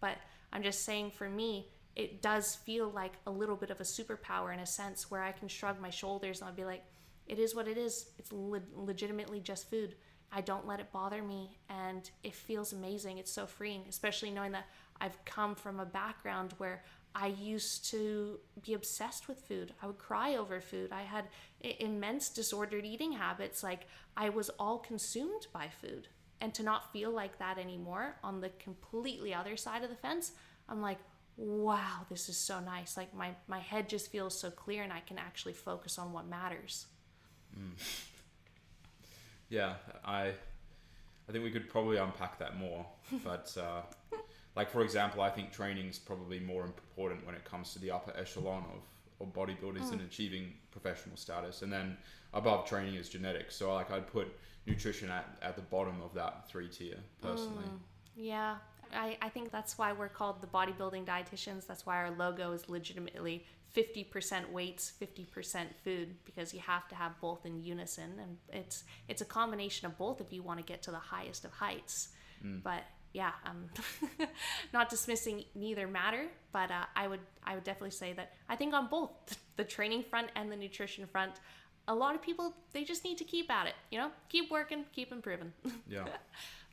[0.00, 0.16] But
[0.52, 4.52] I'm just saying for me, it does feel like a little bit of a superpower
[4.52, 6.84] in a sense where I can shrug my shoulders and I'll be like,
[7.26, 8.06] it is what it is.
[8.18, 9.94] It's le- legitimately just food.
[10.32, 13.18] I don't let it bother me and it feels amazing.
[13.18, 14.66] It's so freeing, especially knowing that
[15.00, 16.82] I've come from a background where
[17.14, 19.74] I used to be obsessed with food.
[19.82, 20.92] I would cry over food.
[20.92, 21.26] I had
[21.60, 23.62] immense disordered eating habits.
[23.62, 23.86] Like
[24.16, 26.08] I was all consumed by food.
[26.42, 30.32] And to not feel like that anymore on the completely other side of the fence,
[30.68, 30.98] I'm like,
[31.36, 32.96] wow, this is so nice.
[32.96, 36.26] Like my, my head just feels so clear and I can actually focus on what
[36.26, 36.86] matters.
[39.48, 39.74] Yeah,
[40.04, 40.32] I
[41.28, 42.84] I think we could probably unpack that more.
[43.24, 43.82] But uh,
[44.56, 47.90] like for example, I think training is probably more important when it comes to the
[47.90, 48.82] upper echelon of,
[49.20, 49.92] of bodybuilders mm.
[49.92, 51.62] and achieving professional status.
[51.62, 51.96] And then
[52.34, 53.56] above training is genetics.
[53.56, 54.28] So like I'd put
[54.66, 57.64] nutrition at, at the bottom of that three tier personally.
[57.64, 57.78] Mm.
[58.14, 58.56] Yeah,
[58.94, 61.66] I, I think that's why we're called the bodybuilding dietitians.
[61.66, 63.44] That's why our logo is legitimately
[63.74, 68.18] 50% weights, 50% food, because you have to have both in unison.
[68.20, 71.44] And it's it's a combination of both if you want to get to the highest
[71.44, 72.08] of heights.
[72.44, 72.62] Mm.
[72.62, 73.68] But yeah, um,
[74.72, 78.74] not dismissing neither matter, but uh, I would I would definitely say that I think
[78.74, 79.10] on both
[79.56, 81.32] the training front and the nutrition front,
[81.88, 83.74] a lot of people they just need to keep at it.
[83.90, 85.52] You know, keep working, keep improving.
[85.88, 86.06] Yeah.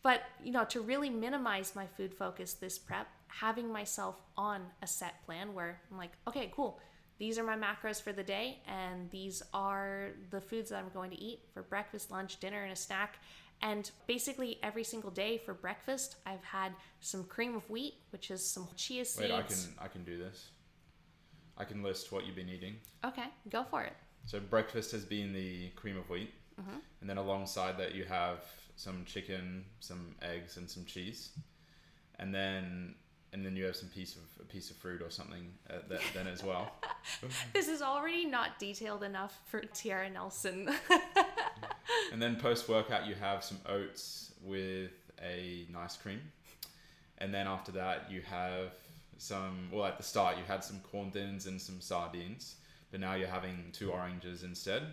[0.02, 4.88] But, you know, to really minimize my food focus this prep, having myself on a
[4.88, 6.80] set plan where I'm like, okay, cool.
[7.18, 11.12] These are my macros for the day, and these are the foods that I'm going
[11.12, 13.20] to eat for breakfast, lunch, dinner, and a snack.
[13.62, 18.46] And basically, every single day for breakfast, I've had some cream of wheat, which is
[18.46, 19.30] some chia seeds.
[19.30, 20.52] Wait, I can I can do this.
[21.58, 22.76] I can list what you've been eating.
[23.04, 23.94] Okay, go for it.
[24.26, 26.78] So breakfast has been the cream of wheat, mm-hmm.
[27.02, 28.46] and then alongside that you have
[28.78, 31.32] some chicken, some eggs, and some cheese,
[32.18, 32.96] and then
[33.34, 36.02] and then you have some piece of a piece of fruit or something uh, that,
[36.14, 36.72] then as well.
[37.54, 40.70] This is already not detailed enough for Tyarra Nelson.
[42.12, 46.22] and then post workout, you have some oats with a nice cream.
[47.18, 48.74] And then after that, you have
[49.18, 52.56] some, well, at the start, you had some corn thins and some sardines,
[52.92, 54.84] but now you're having two oranges instead.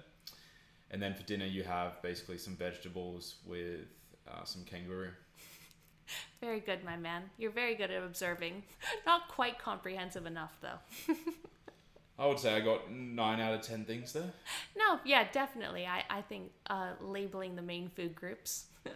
[0.91, 3.87] And then for dinner, you have basically some vegetables with
[4.29, 5.11] uh, some kangaroo.
[6.41, 7.23] Very good, my man.
[7.39, 8.63] You're very good at observing.
[9.07, 11.15] Not quite comprehensive enough, though.
[12.19, 14.33] I would say I got nine out of ten things there.
[14.77, 15.87] No, yeah, definitely.
[15.87, 18.67] I, I think uh, labeling the main food groups.
[18.85, 18.95] but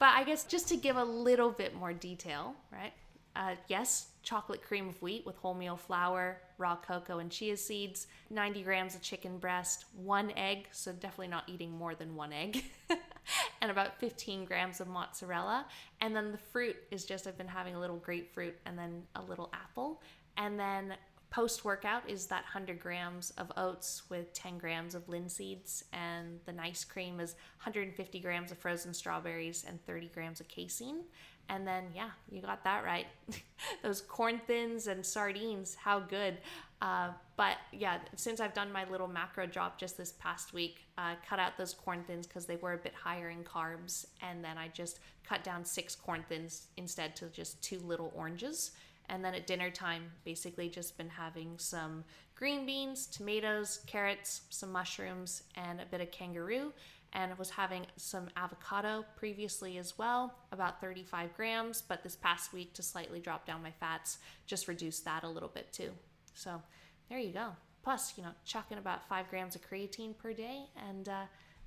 [0.00, 2.92] I guess just to give a little bit more detail, right?
[3.36, 8.62] Uh, yes, chocolate cream of wheat with wholemeal flour, raw cocoa, and chia seeds, 90
[8.62, 12.64] grams of chicken breast, one egg, so definitely not eating more than one egg,
[13.62, 15.66] and about 15 grams of mozzarella.
[16.00, 19.22] And then the fruit is just I've been having a little grapefruit and then a
[19.22, 20.02] little apple.
[20.36, 20.94] And then
[21.30, 26.52] post workout is that 100 grams of oats with 10 grams of linseeds, and the
[26.52, 31.04] nice cream is 150 grams of frozen strawberries and 30 grams of casein.
[31.48, 33.06] And then, yeah, you got that right.
[33.82, 36.38] Those corn thins and sardines, how good.
[36.80, 41.14] Uh, but yeah, since I've done my little macro drop just this past week, uh,
[41.28, 44.06] cut out those corn thins because they were a bit higher in carbs.
[44.22, 48.72] And then I just cut down six corn thins instead to just two little oranges.
[49.08, 54.70] And then at dinner time, basically just been having some green beans, tomatoes, carrots, some
[54.70, 56.72] mushrooms, and a bit of kangaroo
[57.12, 62.74] and was having some avocado previously as well, about 35 grams, but this past week
[62.74, 65.90] to slightly drop down my fats, just reduce that a little bit too.
[66.34, 66.60] So
[67.08, 67.50] there you go.
[67.82, 71.24] Plus, you know, chucking about five grams of creatine per day, and uh,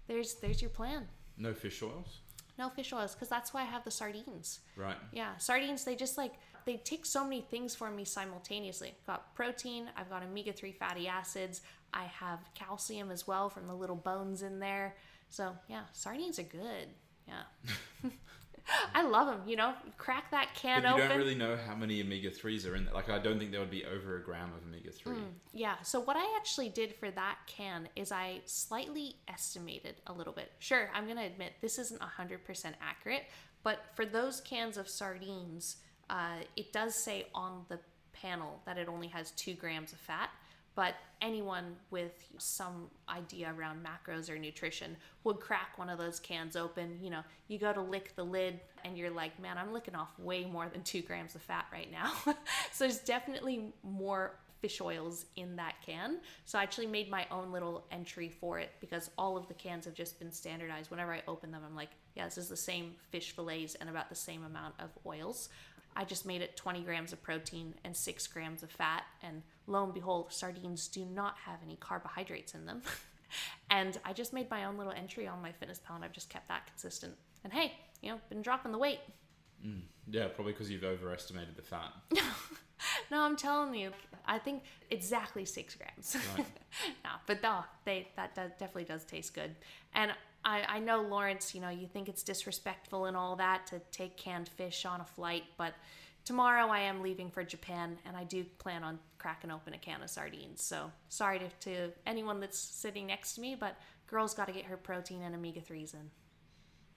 [0.08, 1.08] there's there's your plan.
[1.38, 2.20] No fish oils.
[2.60, 4.60] No fish oils, because that's why I have the sardines.
[4.76, 4.98] Right.
[5.12, 5.84] Yeah, sardines.
[5.84, 6.34] They just like
[6.66, 8.90] they take so many things for me simultaneously.
[8.90, 9.90] I've got protein.
[9.98, 11.62] I've got omega three fatty acids.
[11.94, 14.96] I have calcium as well from the little bones in there.
[15.32, 16.88] So yeah, sardines are good.
[17.28, 18.10] Yeah.
[18.94, 19.42] I love them.
[19.48, 21.10] You know, crack that can But you open.
[21.10, 22.94] don't really know how many omega threes are in there.
[22.94, 25.18] Like I don't think there would be over a gram of omega three.
[25.54, 25.76] Yeah.
[25.82, 30.52] So what I actually did for that can is I slightly estimated a little bit.
[30.60, 33.24] Sure, I'm gonna admit this isn't hundred percent accurate,
[33.64, 35.78] but for those cans of sardines,
[36.10, 37.80] uh, it does say on the
[38.14, 40.30] panel that it only has two grams of fat.
[40.76, 46.56] But anyone with some idea around macros or nutrition would crack one of those cans
[46.56, 46.98] open.
[47.02, 50.18] You know, you go to lick the lid and you're like, man, I'm licking off
[50.18, 52.14] way more than two grams of fat right now.
[52.72, 56.18] so there's definitely more fish oils in that can.
[56.46, 59.86] So I actually made my own little entry for it because all of the cans
[59.86, 60.92] have just been standardized.
[60.92, 64.10] Whenever I open them, I'm like, yeah, this is the same fish fillets and about
[64.10, 65.50] the same amount of oils.
[65.96, 69.04] I just made it 20 grams of protein and 6 grams of fat.
[69.22, 72.82] And lo and behold, sardines do not have any carbohydrates in them.
[73.70, 76.68] and I just made my own little entry on MyFitnessPal and I've just kept that
[76.68, 77.16] consistent.
[77.44, 79.00] And hey, you know, been dropping the weight.
[79.66, 81.94] Mm, yeah, probably because you've overestimated the fat.
[83.10, 83.92] No, I'm telling you,
[84.26, 86.16] I think exactly six grams.
[86.36, 86.46] Right.
[87.04, 89.56] no, but no, they that, that definitely does taste good.
[89.94, 90.12] And
[90.44, 94.18] I, I know Lawrence, you know, you think it's disrespectful and all that to take
[94.18, 95.74] canned fish on a flight, but
[96.26, 100.02] tomorrow I am leaving for Japan and I do plan on cracking open a can
[100.02, 100.62] of sardines.
[100.62, 103.78] So sorry to, to anyone that's sitting next to me, but
[104.08, 106.10] girl's got to get her protein and omega threes in.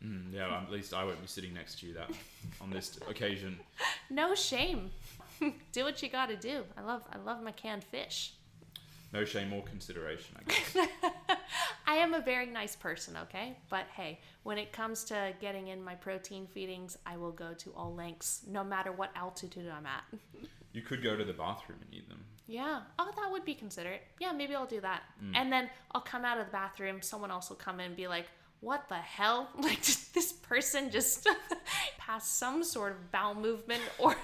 [0.05, 2.11] Mm, yeah, at least I won't be sitting next to you that
[2.61, 3.59] on this occasion.
[4.11, 4.91] No shame.
[5.73, 6.65] do what you got to do.
[6.77, 8.35] I love I love my canned fish.
[9.15, 10.89] No shame or consideration, I guess.
[11.87, 13.57] I am a very nice person, okay?
[13.71, 17.73] But hey, when it comes to getting in my protein feedings, I will go to
[17.77, 20.03] all lengths, no matter what altitude I'm at.
[20.73, 22.25] You could go to the bathroom and eat them.
[22.49, 22.81] Yeah.
[22.99, 24.03] Oh, that would be considerate.
[24.19, 25.05] Yeah, maybe I'll do that.
[25.25, 25.37] Mm.
[25.37, 27.01] And then I'll come out of the bathroom.
[27.01, 28.27] Someone else will come in and be like,
[28.65, 29.51] what the hell?
[29.61, 31.29] Like, did this person just
[31.99, 34.17] pass some sort of bowel movement or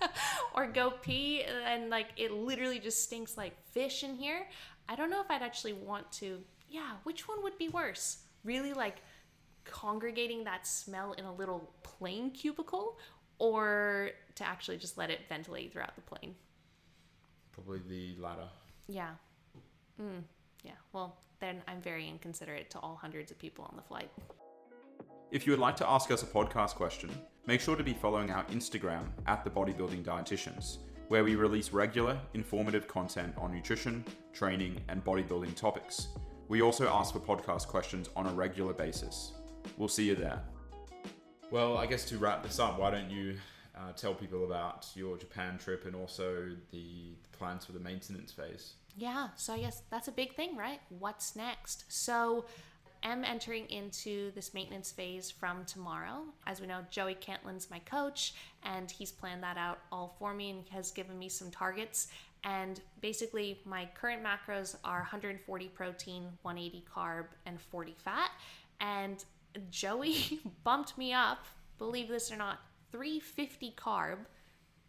[0.54, 4.48] or go pee and like it literally just stinks like fish in here?
[4.88, 6.40] I don't know if I'd actually want to.
[6.68, 8.18] Yeah, which one would be worse?
[8.44, 8.96] Really like
[9.64, 12.98] congregating that smell in a little plane cubicle
[13.38, 16.34] or to actually just let it ventilate throughout the plane?
[17.52, 18.48] Probably the latter.
[18.88, 19.10] Yeah.
[20.00, 20.22] Mm,
[20.64, 20.72] yeah.
[20.92, 24.10] Well, then I'm very inconsiderate to all hundreds of people on the flight.
[25.32, 27.10] If you would like to ask us a podcast question,
[27.46, 30.78] make sure to be following our Instagram at the Bodybuilding Dietitians,
[31.08, 36.08] where we release regular, informative content on nutrition, training, and bodybuilding topics.
[36.46, 39.32] We also ask for podcast questions on a regular basis.
[39.76, 40.40] We'll see you there.
[41.50, 43.36] Well, I guess to wrap this up, why don't you
[43.76, 48.30] uh, tell people about your Japan trip and also the, the plans for the maintenance
[48.30, 48.74] phase?
[48.96, 50.80] Yeah, so I guess that's a big thing, right?
[50.98, 51.84] What's next?
[51.88, 52.44] So
[53.02, 56.24] am entering into this maintenance phase from tomorrow.
[56.46, 60.50] As we know, Joey Cantlin's my coach, and he's planned that out all for me
[60.50, 62.08] and has given me some targets.
[62.44, 68.30] And basically, my current macros are 140 protein, 180 carb, and 40 fat.
[68.80, 69.24] And
[69.70, 71.46] Joey bumped me up,
[71.78, 72.58] believe this or not,
[72.90, 74.18] 350 carb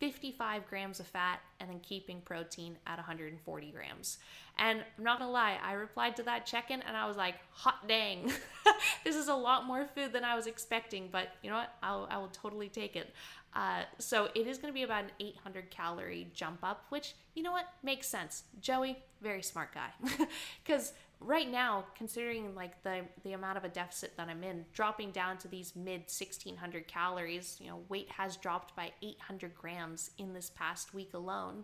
[0.03, 4.17] 55 grams of fat and then keeping protein at 140 grams.
[4.59, 7.35] And I'm not gonna lie, I replied to that check in and I was like,
[7.51, 8.29] hot dang,
[9.05, 11.73] this is a lot more food than I was expecting, but you know what?
[11.81, 13.13] I'll, I will totally take it.
[13.55, 17.53] Uh, so it is gonna be about an 800 calorie jump up, which, you know
[17.53, 18.43] what, makes sense.
[18.59, 19.91] Joey, very smart guy.
[20.65, 20.91] Because
[21.25, 25.37] right now, considering like the the amount of a deficit that I'm in, dropping down
[25.39, 30.51] to these mid 1600 calories, you know, weight has dropped by 800 grams in this
[30.51, 31.63] past week alone.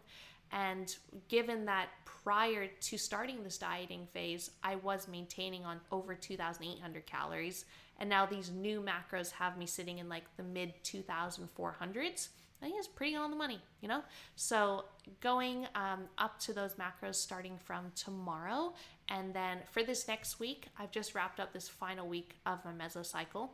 [0.51, 0.95] And
[1.27, 7.65] given that prior to starting this dieting phase, I was maintaining on over 2,800 calories,
[7.99, 12.29] and now these new macros have me sitting in like the mid 2,400s.
[12.61, 14.03] I think it's pretty on the money, you know?
[14.35, 14.85] So
[15.21, 18.73] going um, up to those macros starting from tomorrow.
[19.09, 22.71] And then for this next week, I've just wrapped up this final week of my
[22.71, 23.49] mesocycle.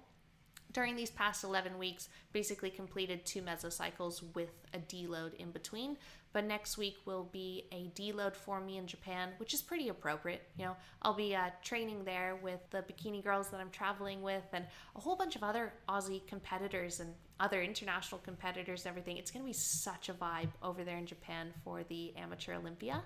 [0.74, 5.98] During these past 11 weeks, basically completed two mesocycles with a deload in between.
[6.34, 10.42] But next week will be a deload for me in Japan, which is pretty appropriate.
[10.58, 14.44] You know, I'll be uh, training there with the bikini girls that I'm traveling with
[14.52, 14.66] and
[14.98, 19.16] a whole bunch of other Aussie competitors and other international competitors and everything.
[19.16, 23.02] It's going to be such a vibe over there in Japan for the Amateur Olympia.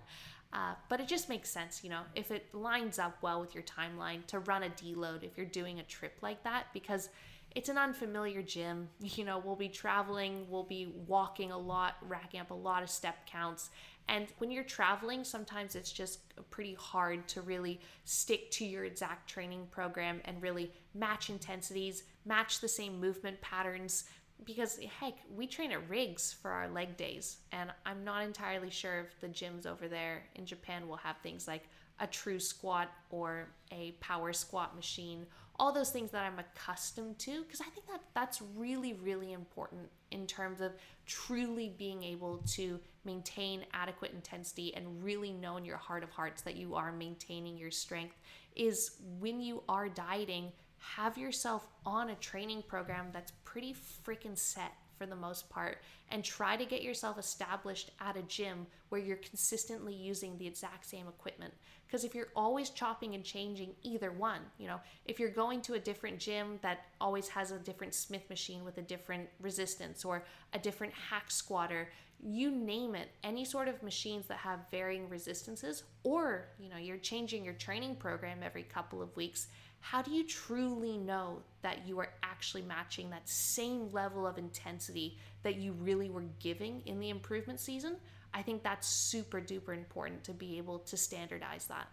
[0.51, 3.63] Uh, but it just makes sense, you know, if it lines up well with your
[3.63, 7.09] timeline to run a deload if you're doing a trip like that, because
[7.55, 8.89] it's an unfamiliar gym.
[9.01, 12.89] You know, we'll be traveling, we'll be walking a lot, racking up a lot of
[12.89, 13.69] step counts.
[14.07, 16.19] And when you're traveling, sometimes it's just
[16.49, 22.59] pretty hard to really stick to your exact training program and really match intensities, match
[22.59, 24.05] the same movement patterns,
[24.45, 29.01] because heck, we train at rigs for our leg days, and I'm not entirely sure
[29.01, 31.67] if the gyms over there in Japan will have things like
[31.99, 35.25] a true squat or a power squat machine,
[35.59, 39.89] all those things that I'm accustomed to, because I think that that's really, really important
[40.11, 40.71] in terms of
[41.05, 46.41] truly being able to maintain adequate intensity and really know in your heart of hearts
[46.43, 48.15] that you are maintaining your strength.
[48.55, 53.75] Is when you are dieting, have yourself on a training program that's pretty
[54.05, 55.77] freaking set for the most part
[56.11, 60.85] and try to get yourself established at a gym where you're consistently using the exact
[60.85, 61.53] same equipment.
[61.87, 65.73] Because if you're always chopping and changing either one you know if you're going to
[65.73, 70.23] a different gym that always has a different smith machine with a different resistance or
[70.53, 71.89] a different hack squatter
[72.21, 76.97] you name it any sort of machines that have varying resistances or you know you're
[76.97, 79.47] changing your training program every couple of weeks
[79.81, 85.17] how do you truly know that you are actually matching that same level of intensity
[85.43, 87.97] that you really were giving in the improvement season?
[88.33, 91.87] I think that's super duper important to be able to standardize that.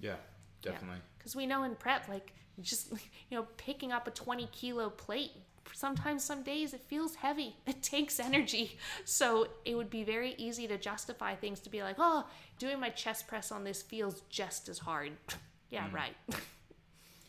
[0.00, 0.16] Yeah,
[0.62, 0.98] definitely.
[1.16, 1.38] Because yeah.
[1.38, 2.90] we know in prep, like just
[3.30, 5.32] you know, picking up a 20 kilo plate,
[5.72, 7.56] sometimes some days it feels heavy.
[7.66, 8.78] It takes energy.
[9.04, 12.26] So it would be very easy to justify things to be like, oh,
[12.58, 15.12] doing my chest press on this feels just as hard.
[15.70, 15.92] yeah, mm.
[15.94, 16.16] right.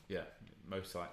[0.10, 0.24] Yeah,
[0.68, 1.12] most like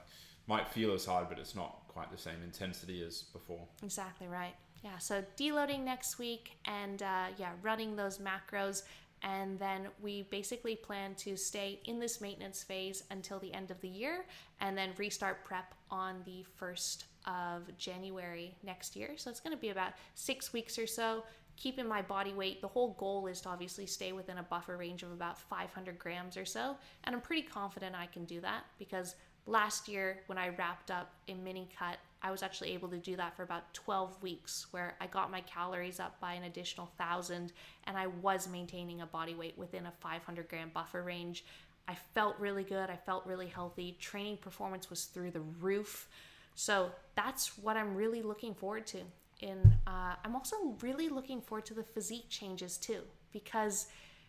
[0.49, 3.66] might feel as hard, but it's not quite the same intensity as before.
[3.82, 4.55] Exactly right.
[4.82, 8.82] Yeah, so deloading next week and uh, yeah, running those macros.
[9.22, 13.80] And then we basically plan to stay in this maintenance phase until the end of
[13.80, 14.26] the year
[14.61, 19.12] and then restart prep on the 1st of January next year.
[19.16, 21.24] So it's going to be about six weeks or so.
[21.57, 25.02] Keeping my body weight, the whole goal is to obviously stay within a buffer range
[25.02, 26.76] of about 500 grams or so.
[27.04, 29.14] And I'm pretty confident I can do that because
[29.46, 33.16] last year when I wrapped up a mini cut, I was actually able to do
[33.16, 37.52] that for about 12 weeks where I got my calories up by an additional thousand
[37.84, 41.44] and I was maintaining a body weight within a 500 gram buffer range.
[41.88, 42.90] I felt really good.
[42.90, 43.96] I felt really healthy.
[44.00, 46.09] Training performance was through the roof.
[46.54, 48.98] So that's what I'm really looking forward to
[49.41, 53.01] in uh, i'm also really looking forward to the physique changes too
[53.32, 53.87] because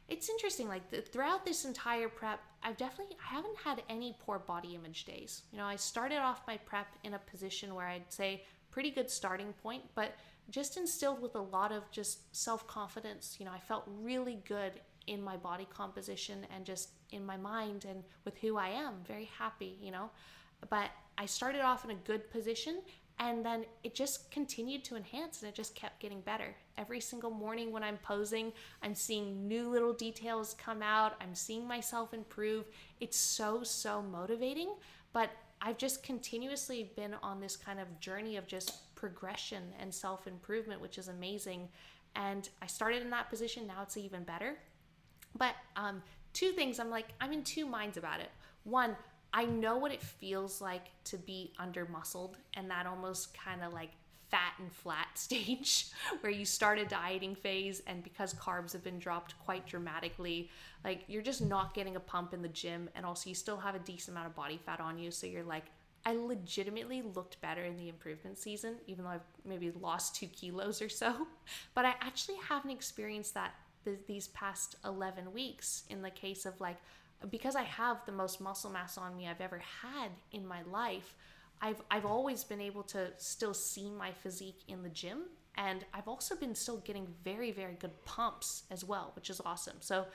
[0.09, 4.39] it's interesting like the, throughout this entire prep i've definitely i haven't had any poor
[4.39, 5.43] body image days.
[5.51, 9.09] You know i started off my prep in a position where i'd say pretty good
[9.09, 10.15] starting point but
[10.49, 14.73] just instilled with a lot of just self-confidence you know i felt really good
[15.07, 19.29] in my body composition and just in my mind and with who i am very
[19.37, 20.09] happy you know.
[20.69, 22.81] But i started off in a good position
[23.19, 26.55] And then it just continued to enhance and it just kept getting better.
[26.77, 28.53] Every single morning when I'm posing,
[28.83, 31.15] I'm seeing new little details come out.
[31.19, 32.65] I'm seeing myself improve.
[32.99, 34.75] It's so, so motivating.
[35.13, 40.27] But I've just continuously been on this kind of journey of just progression and self
[40.27, 41.69] improvement, which is amazing.
[42.15, 44.55] And I started in that position, now it's even better.
[45.37, 46.03] But um,
[46.33, 48.29] two things I'm like, I'm in two minds about it.
[48.63, 48.95] One,
[49.33, 53.73] I know what it feels like to be under muscled and that almost kind of
[53.73, 53.91] like
[54.29, 55.87] fat and flat stage
[56.21, 60.49] where you start a dieting phase and because carbs have been dropped quite dramatically
[60.83, 63.75] like you're just not getting a pump in the gym and also you still have
[63.75, 65.11] a decent amount of body fat on you.
[65.11, 65.65] So you're like
[66.05, 70.81] I legitimately looked better in the improvement season even though I've maybe lost 2 kilos
[70.81, 71.27] or so.
[71.73, 73.53] But I actually haven't experienced that
[74.05, 76.77] these past 11 weeks in the case of like
[77.29, 81.15] because I have the most muscle mass on me I've ever had in my life,
[81.61, 85.23] I've I've always been able to still see my physique in the gym
[85.55, 89.77] and I've also been still getting very very good pumps as well, which is awesome.
[89.79, 90.05] So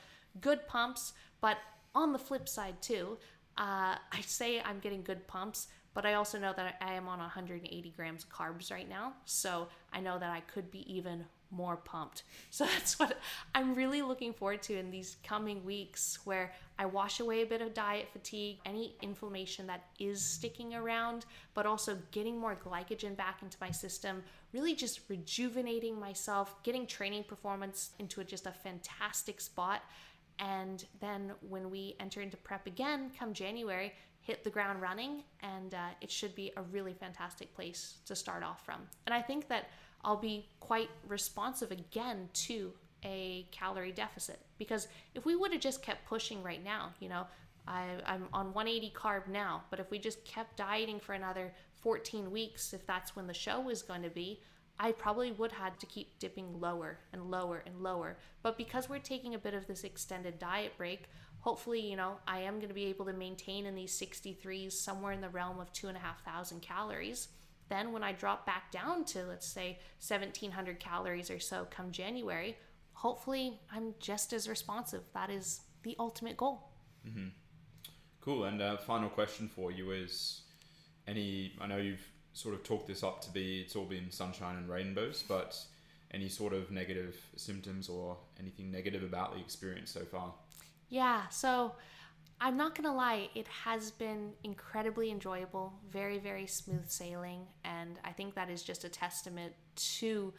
[0.40, 1.58] good pumps, but
[1.94, 3.18] on the flip side too,
[3.58, 7.18] uh, I say I'm getting good pumps, but I also know that I am on
[7.18, 9.14] 180 grams of carbs right now.
[9.24, 12.24] So I know that I could be even more pumped.
[12.50, 13.18] So that's what
[13.54, 17.62] I'm really looking forward to in these coming weeks where I wash away a bit
[17.62, 21.24] of diet fatigue, any inflammation that is sticking around,
[21.54, 24.22] but also getting more glycogen back into my system,
[24.52, 29.82] really just rejuvenating myself, getting training performance into just a fantastic spot.
[30.38, 33.92] And then when we enter into prep again come January,
[34.22, 38.42] hit the ground running, and uh, it should be a really fantastic place to start
[38.42, 38.80] off from.
[39.06, 39.68] And I think that
[40.04, 42.72] I'll be quite responsive again to
[43.04, 44.40] a calorie deficit.
[44.58, 47.26] Because if we would have just kept pushing right now, you know,
[47.66, 52.30] I, I'm on 180 carb now, but if we just kept dieting for another 14
[52.30, 54.40] weeks, if that's when the show is going to be,
[54.80, 58.16] I probably would have had to keep dipping lower and lower and lower.
[58.42, 61.04] But because we're taking a bit of this extended diet break,
[61.38, 65.12] hopefully, you know, I am going to be able to maintain in these 63s somewhere
[65.12, 67.28] in the realm of two and a half thousand calories
[67.72, 72.56] then when I drop back down to, let's say, 1700 calories or so come January,
[72.92, 75.02] hopefully I'm just as responsive.
[75.14, 76.68] That is the ultimate goal.
[77.08, 77.28] Mm-hmm.
[78.20, 78.44] Cool.
[78.44, 80.42] And uh, final question for you is
[81.08, 84.56] any, I know you've sort of talked this up to be, it's all been sunshine
[84.56, 85.58] and rainbows, but
[86.12, 90.32] any sort of negative symptoms or anything negative about the experience so far?
[90.88, 91.26] Yeah.
[91.28, 91.72] So,
[92.44, 98.10] I'm not gonna lie, it has been incredibly enjoyable, very, very smooth sailing, and I
[98.10, 100.34] think that is just a testament to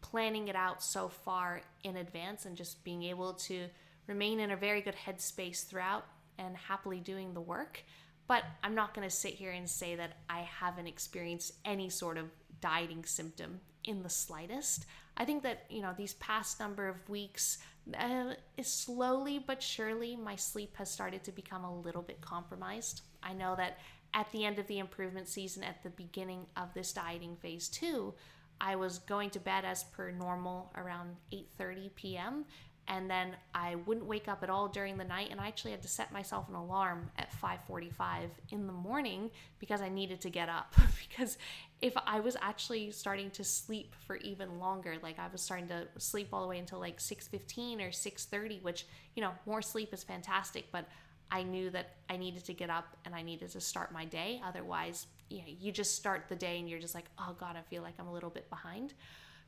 [0.00, 3.68] planning it out so far in advance and just being able to
[4.08, 6.04] remain in a very good headspace throughout
[6.38, 7.84] and happily doing the work.
[8.26, 12.32] But I'm not gonna sit here and say that I haven't experienced any sort of
[12.60, 14.86] dieting symptom in the slightest.
[15.16, 17.58] I think that, you know, these past number of weeks,
[17.98, 23.02] uh, slowly but surely, my sleep has started to become a little bit compromised.
[23.22, 23.78] I know that
[24.12, 28.14] at the end of the improvement season, at the beginning of this dieting phase two,
[28.60, 32.44] I was going to bed as per normal around 8:30 p.m
[32.88, 35.82] and then I wouldn't wake up at all during the night and I actually had
[35.82, 40.48] to set myself an alarm at 5:45 in the morning because I needed to get
[40.48, 40.74] up
[41.08, 41.38] because
[41.84, 45.86] if I was actually starting to sleep for even longer like I was starting to
[45.98, 50.02] sleep all the way until like 6:15 or 6:30 which you know more sleep is
[50.02, 50.86] fantastic but
[51.30, 54.40] I knew that I needed to get up and I needed to start my day
[54.42, 57.62] otherwise you know, you just start the day and you're just like oh god I
[57.62, 58.94] feel like I'm a little bit behind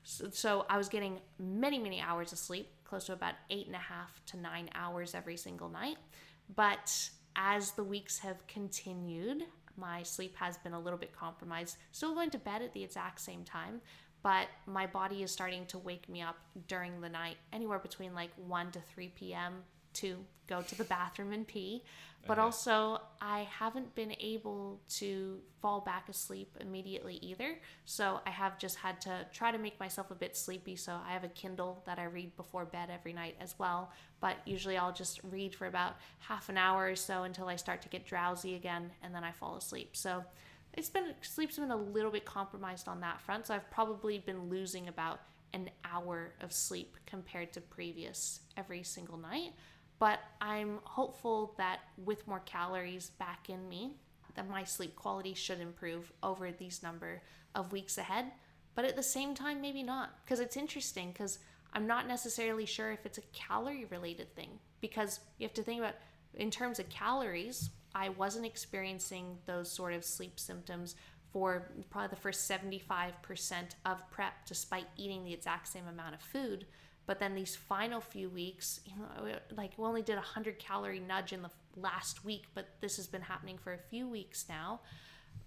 [0.08, 3.74] so, so, I was getting many, many hours of sleep, close to about eight and
[3.74, 5.96] a half to nine hours every single night.
[6.54, 9.42] But as the weeks have continued,
[9.76, 11.76] my sleep has been a little bit compromised.
[11.92, 13.80] Still going to bed at the exact same time,
[14.22, 16.36] but my body is starting to wake me up
[16.68, 19.64] during the night, anywhere between like 1 to 3 p.m.
[19.96, 20.16] to
[20.46, 21.82] go to the bathroom and pee.
[22.26, 22.44] But okay.
[22.44, 27.58] also, I haven't been able to fall back asleep immediately either.
[27.84, 30.74] So I have just had to try to make myself a bit sleepy.
[30.74, 33.92] So I have a Kindle that I read before bed every night as well.
[34.20, 37.80] But usually I'll just read for about half an hour or so until I start
[37.82, 39.90] to get drowsy again and then I fall asleep.
[39.96, 40.24] So
[40.74, 43.46] it's been sleep's been a little bit compromised on that front.
[43.46, 45.20] So I've probably been losing about
[45.52, 49.52] an hour of sleep compared to previous every single night.
[49.98, 53.96] But I'm hopeful that with more calories back in me,
[54.34, 57.22] that my sleep quality should improve over these number
[57.54, 58.26] of weeks ahead.
[58.74, 60.10] But at the same time, maybe not.
[60.24, 61.38] Because it's interesting, because
[61.72, 64.58] I'm not necessarily sure if it's a calorie related thing.
[64.80, 65.94] Because you have to think about,
[66.34, 70.96] in terms of calories, I wasn't experiencing those sort of sleep symptoms
[71.32, 73.12] for probably the first 75%
[73.86, 76.66] of prep despite eating the exact same amount of food.
[77.06, 81.00] But then these final few weeks, you know, like we only did a 100 calorie
[81.00, 84.80] nudge in the last week, but this has been happening for a few weeks now.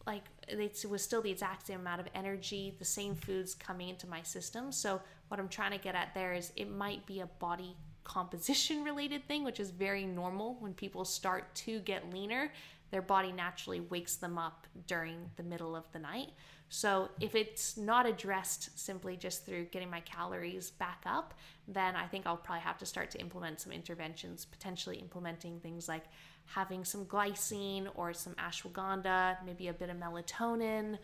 [0.07, 4.07] Like it was still the exact same amount of energy, the same foods coming into
[4.07, 4.71] my system.
[4.71, 8.83] So, what I'm trying to get at there is it might be a body composition
[8.85, 12.51] related thing, which is very normal when people start to get leaner.
[12.91, 16.29] Their body naturally wakes them up during the middle of the night.
[16.71, 21.33] So, if it's not addressed simply just through getting my calories back up,
[21.67, 25.87] then I think I'll probably have to start to implement some interventions, potentially implementing things
[25.87, 26.03] like
[26.45, 30.99] having some glycine or some ashwagandha, maybe a bit of melatonin.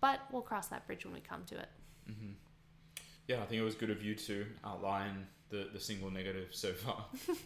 [0.00, 1.68] But we'll cross that bridge when we come to it.
[2.08, 2.32] Mm-hmm.
[3.26, 6.72] Yeah, I think it was good of you to outline the, the single negative so
[6.72, 7.06] far.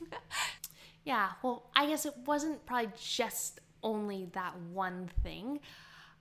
[1.04, 5.60] yeah, well, I guess it wasn't probably just only that one thing.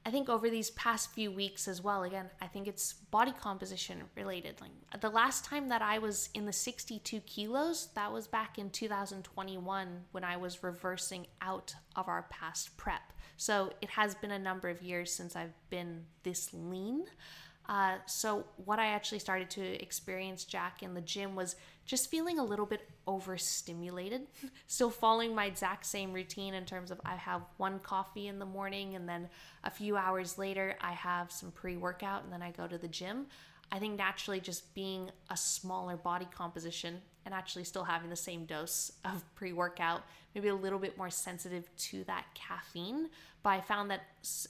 [0.05, 4.03] I think over these past few weeks as well, again, I think it's body composition
[4.15, 4.59] related.
[4.59, 8.69] Like the last time that I was in the 62 kilos, that was back in
[8.69, 13.13] 2021 when I was reversing out of our past prep.
[13.37, 17.05] So it has been a number of years since I've been this lean.
[17.69, 21.55] Uh, so, what I actually started to experience, Jack, in the gym was
[21.85, 24.21] just feeling a little bit overstimulated.
[24.67, 28.45] Still following my exact same routine in terms of I have one coffee in the
[28.45, 29.29] morning, and then
[29.63, 32.87] a few hours later, I have some pre workout, and then I go to the
[32.87, 33.27] gym.
[33.71, 38.45] I think naturally, just being a smaller body composition and actually still having the same
[38.45, 40.03] dose of pre workout,
[40.35, 43.09] maybe a little bit more sensitive to that caffeine
[43.43, 44.03] but I found that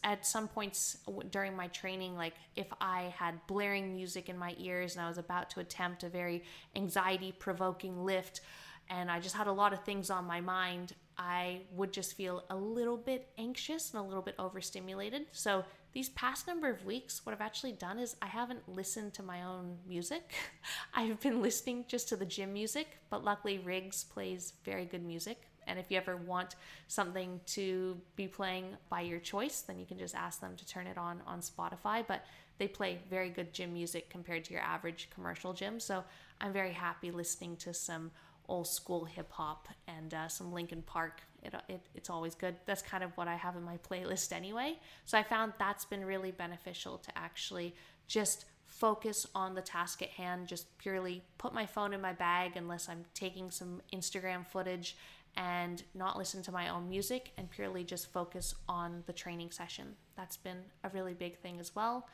[0.04, 0.98] at some points
[1.32, 5.18] during my training, like if I had blaring music in my ears and I was
[5.18, 6.44] about to attempt a very
[6.76, 8.42] anxiety provoking lift,
[8.90, 12.44] and I just had a lot of things on my mind, I would just feel
[12.50, 15.26] a little bit anxious and a little bit overstimulated.
[15.32, 15.64] So,
[15.94, 19.44] these past number of weeks, what I've actually done is I haven't listened to my
[19.44, 20.34] own music.
[20.94, 25.44] I've been listening just to the gym music, but luckily, Riggs plays very good music.
[25.68, 26.56] And if you ever want
[26.88, 30.88] something to be playing by your choice, then you can just ask them to turn
[30.88, 32.04] it on on Spotify.
[32.08, 32.26] But
[32.58, 35.80] they play very good gym music compared to your average commercial gym.
[35.80, 36.04] So
[36.40, 38.12] I'm very happy listening to some
[38.50, 41.22] old school hip hop and uh, some Linkin Park.
[41.42, 42.56] It, it, it's always good.
[42.66, 44.78] That's kind of what I have in my playlist anyway.
[45.06, 47.74] So I found that's been really beneficial to actually
[48.08, 52.54] just focus on the task at hand, just purely put my phone in my bag
[52.56, 54.98] unless I'm taking some Instagram footage
[55.36, 59.96] and not listen to my own music and purely just focus on the training session.
[60.16, 62.08] That's been a really big thing as well.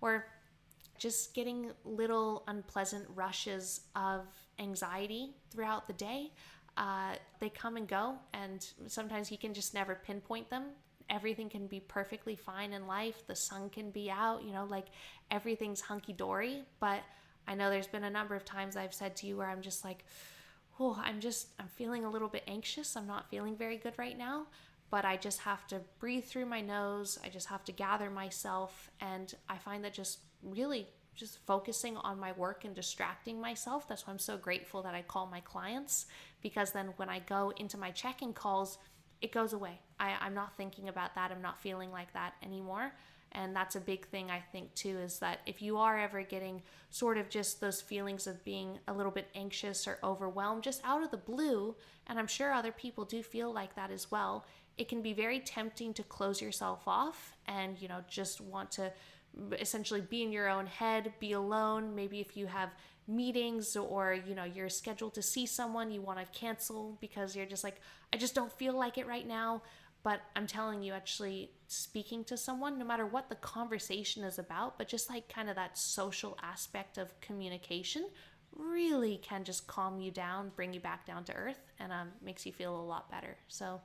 [0.00, 0.26] Or
[0.98, 4.26] just getting little unpleasant rushes of
[4.58, 6.32] anxiety throughout the day.
[6.76, 10.64] Uh, they come and go, and sometimes you can just never pinpoint them.
[11.08, 13.26] Everything can be perfectly fine in life.
[13.26, 14.86] The sun can be out, you know, like
[15.30, 16.64] everything's hunky dory.
[16.80, 17.00] But
[17.48, 19.84] I know there's been a number of times I've said to you where I'm just
[19.84, 20.04] like,
[20.78, 22.96] oh, I'm just, I'm feeling a little bit anxious.
[22.96, 24.46] I'm not feeling very good right now.
[24.90, 27.18] But I just have to breathe through my nose.
[27.24, 28.90] I just have to gather myself.
[29.00, 33.88] And I find that just really just focusing on my work and distracting myself.
[33.88, 36.06] That's why I'm so grateful that I call my clients
[36.42, 38.78] because then when I go into my check in calls,
[39.22, 39.80] it goes away.
[39.98, 41.32] I, I'm not thinking about that.
[41.32, 42.92] I'm not feeling like that anymore.
[43.32, 46.62] And that's a big thing, I think, too, is that if you are ever getting
[46.90, 51.02] sort of just those feelings of being a little bit anxious or overwhelmed just out
[51.02, 51.74] of the blue,
[52.06, 54.46] and I'm sure other people do feel like that as well,
[54.78, 58.92] it can be very tempting to close yourself off and, you know, just want to
[59.58, 61.94] essentially be in your own head, be alone.
[61.94, 62.70] Maybe if you have
[63.08, 67.46] meetings or you know you're scheduled to see someone you want to cancel because you're
[67.46, 67.80] just like
[68.12, 69.62] I just don't feel like it right now
[70.06, 74.78] but I'm telling you, actually speaking to someone, no matter what the conversation is about,
[74.78, 78.06] but just like kind of that social aspect of communication,
[78.56, 82.46] really can just calm you down, bring you back down to earth, and um, makes
[82.46, 83.36] you feel a lot better.
[83.48, 83.80] So,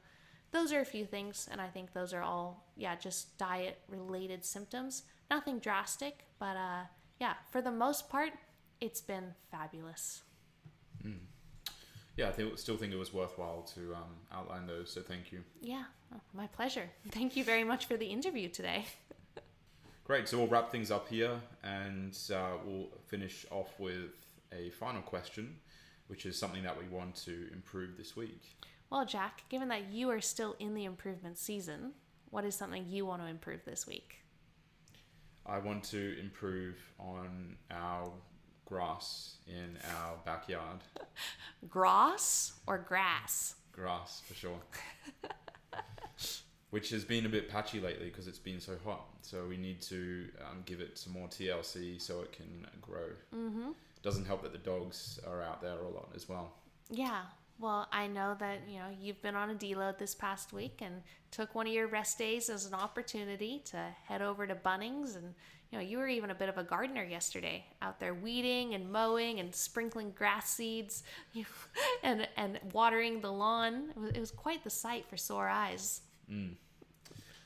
[0.51, 4.45] those are a few things, and I think those are all, yeah, just diet related
[4.45, 5.01] symptoms.
[5.31, 6.83] Nothing drastic, but uh,
[7.19, 8.33] yeah, for the most part,
[8.79, 10.21] it's been fabulous.
[11.03, 11.31] Mm
[12.17, 14.91] yeah, I think, still think it was worthwhile to um, outline those.
[14.91, 15.43] So thank you.
[15.61, 15.85] Yeah,
[16.33, 16.89] my pleasure.
[17.09, 18.85] Thank you very much for the interview today.
[20.03, 20.27] Great.
[20.27, 24.11] So we'll wrap things up here, and uh, we'll finish off with
[24.51, 25.55] a final question,
[26.07, 28.41] which is something that we want to improve this week.
[28.89, 31.93] Well, Jack, given that you are still in the improvement season,
[32.29, 34.17] what is something you want to improve this week?
[35.45, 38.11] I want to improve on our
[38.65, 40.79] grass in our backyard.
[41.69, 43.55] grass or grass?
[43.71, 44.59] Grass, for sure.
[46.71, 49.05] which has been a bit patchy lately because it's been so hot.
[49.21, 53.09] So we need to um, give it some more TLC so it can grow.
[53.35, 53.71] Mm-hmm.
[54.01, 56.53] Doesn't help that the dogs are out there a lot as well.
[56.89, 57.21] Yeah.
[57.59, 61.03] Well, I know that, you know, you've been on a deload this past week and
[61.29, 65.35] took one of your rest days as an opportunity to head over to Bunnings and
[65.71, 68.91] you know, you were even a bit of a gardener yesterday, out there weeding and
[68.91, 71.03] mowing and sprinkling grass seeds,
[72.03, 73.91] and and watering the lawn.
[73.95, 76.01] It was, it was quite the sight for sore eyes.
[76.31, 76.55] Mm.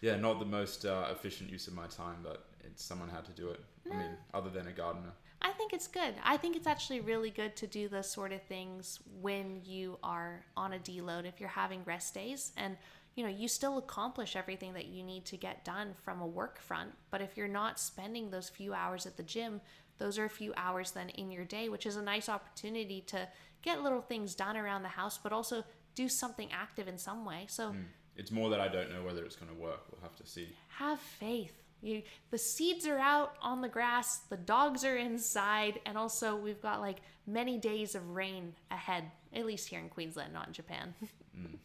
[0.02, 3.32] Yeah, not the most uh, efficient use of my time, but it's someone had to
[3.32, 3.60] do it.
[3.92, 5.14] I mean, other than a gardener.
[5.42, 6.16] I think it's good.
[6.24, 10.44] I think it's actually really good to do the sort of things when you are
[10.58, 12.78] on a deload if you're having rest days and
[13.16, 16.60] you know, you still accomplish everything that you need to get done from a work
[16.60, 16.92] front.
[17.12, 19.62] But if you're not spending those few hours at the gym,
[19.98, 23.28] those are a few hours then in your day, which is a nice opportunity to
[23.62, 25.64] get little things done around the house, but also
[25.96, 27.46] do something active in some way.
[27.48, 27.86] So mm.
[28.16, 29.82] It's more that I don't know whether it's going to work.
[29.92, 30.50] We'll have to see.
[30.70, 31.54] Have faith.
[31.82, 32.02] You,
[32.32, 36.82] the seeds are out on the grass, the dogs are inside, and also we've got
[36.82, 36.98] like
[37.28, 39.04] many days of rain ahead,
[39.34, 40.94] at least here in Queensland, not in Japan.
[41.38, 41.58] Mm.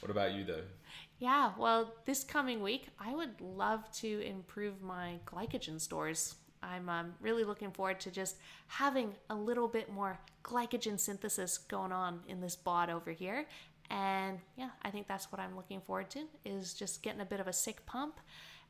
[0.00, 0.62] What about you, though?
[1.20, 6.34] Yeah, well, this coming week, I would love to improve my glycogen stores.
[6.62, 11.92] I'm um, really looking forward to just having a little bit more glycogen synthesis going
[11.92, 13.46] on in this bod over here.
[13.90, 17.40] And yeah, I think that's what I'm looking forward to is just getting a bit
[17.40, 18.20] of a sick pump.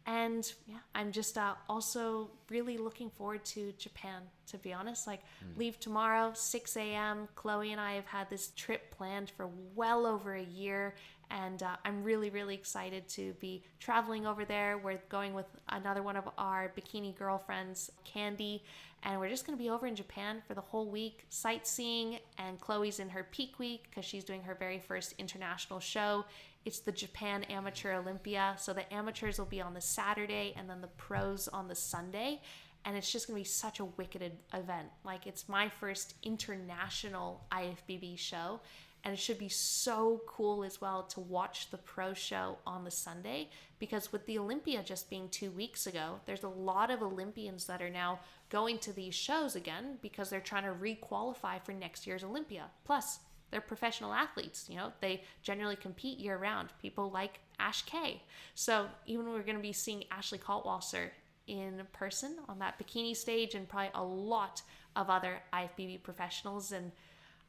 [0.07, 5.07] And yeah i'm just uh, also really looking forward to japan to be honest.
[5.07, 5.59] Like mm.
[5.59, 10.35] leave tomorrow 6 a.m chloe and i have had this trip planned for well over
[10.35, 10.95] a year.
[11.31, 14.79] And uh, i'm really really excited to be traveling over there.
[14.79, 18.65] We're going with another one of our bikini girlfriends candy
[19.03, 22.61] and we're just going to be over in japan for the whole week sightseeing and
[22.61, 26.25] chloe's in her peak week because she's doing her very first international show
[26.65, 28.55] it's the Japan Amateur Olympia.
[28.59, 32.41] So the amateurs will be on the Saturday and then the pros on the Sunday.
[32.85, 34.23] And it's just going to be such a wicked
[34.55, 34.89] event.
[35.05, 38.61] Like, it's my first international IFBB show.
[39.03, 42.91] And it should be so cool as well to watch the pro show on the
[42.91, 43.49] Sunday
[43.79, 47.81] because with the Olympia just being two weeks ago, there's a lot of Olympians that
[47.81, 48.21] are now
[48.51, 52.67] going to these shows again because they're trying to requalify for next year's Olympia.
[52.85, 53.21] Plus,
[53.51, 56.69] they're professional athletes, you know, they generally compete year round.
[56.81, 58.23] People like Ash K.
[58.55, 61.11] So even we're going to be seeing Ashley Kaltwasser
[61.47, 64.63] in person on that bikini stage and probably a lot
[64.95, 66.71] of other IFBB professionals.
[66.71, 66.93] And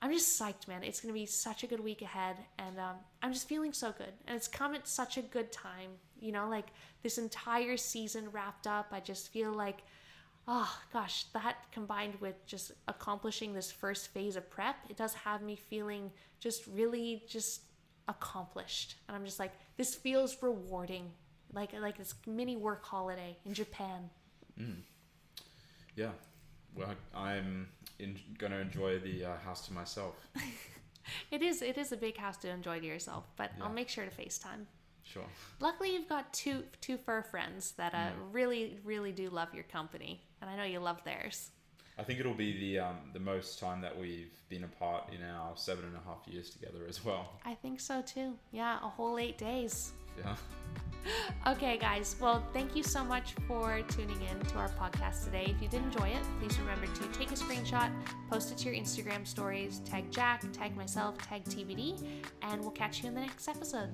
[0.02, 0.84] I'm just psyched, man.
[0.84, 2.38] It's going to be such a good week ahead.
[2.58, 4.14] And um, I'm just feeling so good.
[4.28, 5.92] And it's come at such a good time.
[6.20, 6.68] You know, like
[7.04, 8.88] this entire season wrapped up.
[8.92, 9.84] I just feel like
[10.48, 15.42] oh gosh, that combined with just accomplishing this first phase of prep, it does have
[15.42, 17.62] me feeling just really just
[18.08, 18.96] accomplished.
[19.08, 21.12] And I'm just like, this feels rewarding.
[21.54, 24.10] Like like this mini work holiday in Japan.
[24.60, 24.82] Mm.
[25.96, 26.12] Yeah.
[26.76, 27.68] Well, I'm
[28.02, 30.16] in, gonna enjoy the uh, house to myself.
[31.32, 33.64] it is it is a big house to enjoy to yourself, but yeah.
[33.64, 34.66] I'll make sure to FaceTime.
[35.04, 35.26] Sure.
[35.60, 38.12] Luckily, you've got two two fur friends that uh, mm.
[38.32, 41.52] really really do love your company and I know you love theirs.
[41.98, 45.52] I think it'll be the um, the most time that we've been apart in our
[45.56, 47.40] seven and a half years together as well.
[47.46, 48.34] I think so too.
[48.52, 49.92] Yeah, a whole eight days.
[50.18, 50.36] Yeah.
[51.48, 52.16] Okay, guys.
[52.20, 55.54] Well, thank you so much for tuning in to our podcast today.
[55.56, 57.92] If you did enjoy it, please remember to take a screenshot,
[58.30, 62.04] post it to your Instagram stories, tag Jack, tag myself, tag TBD,
[62.42, 63.90] and we'll catch you in the next episode.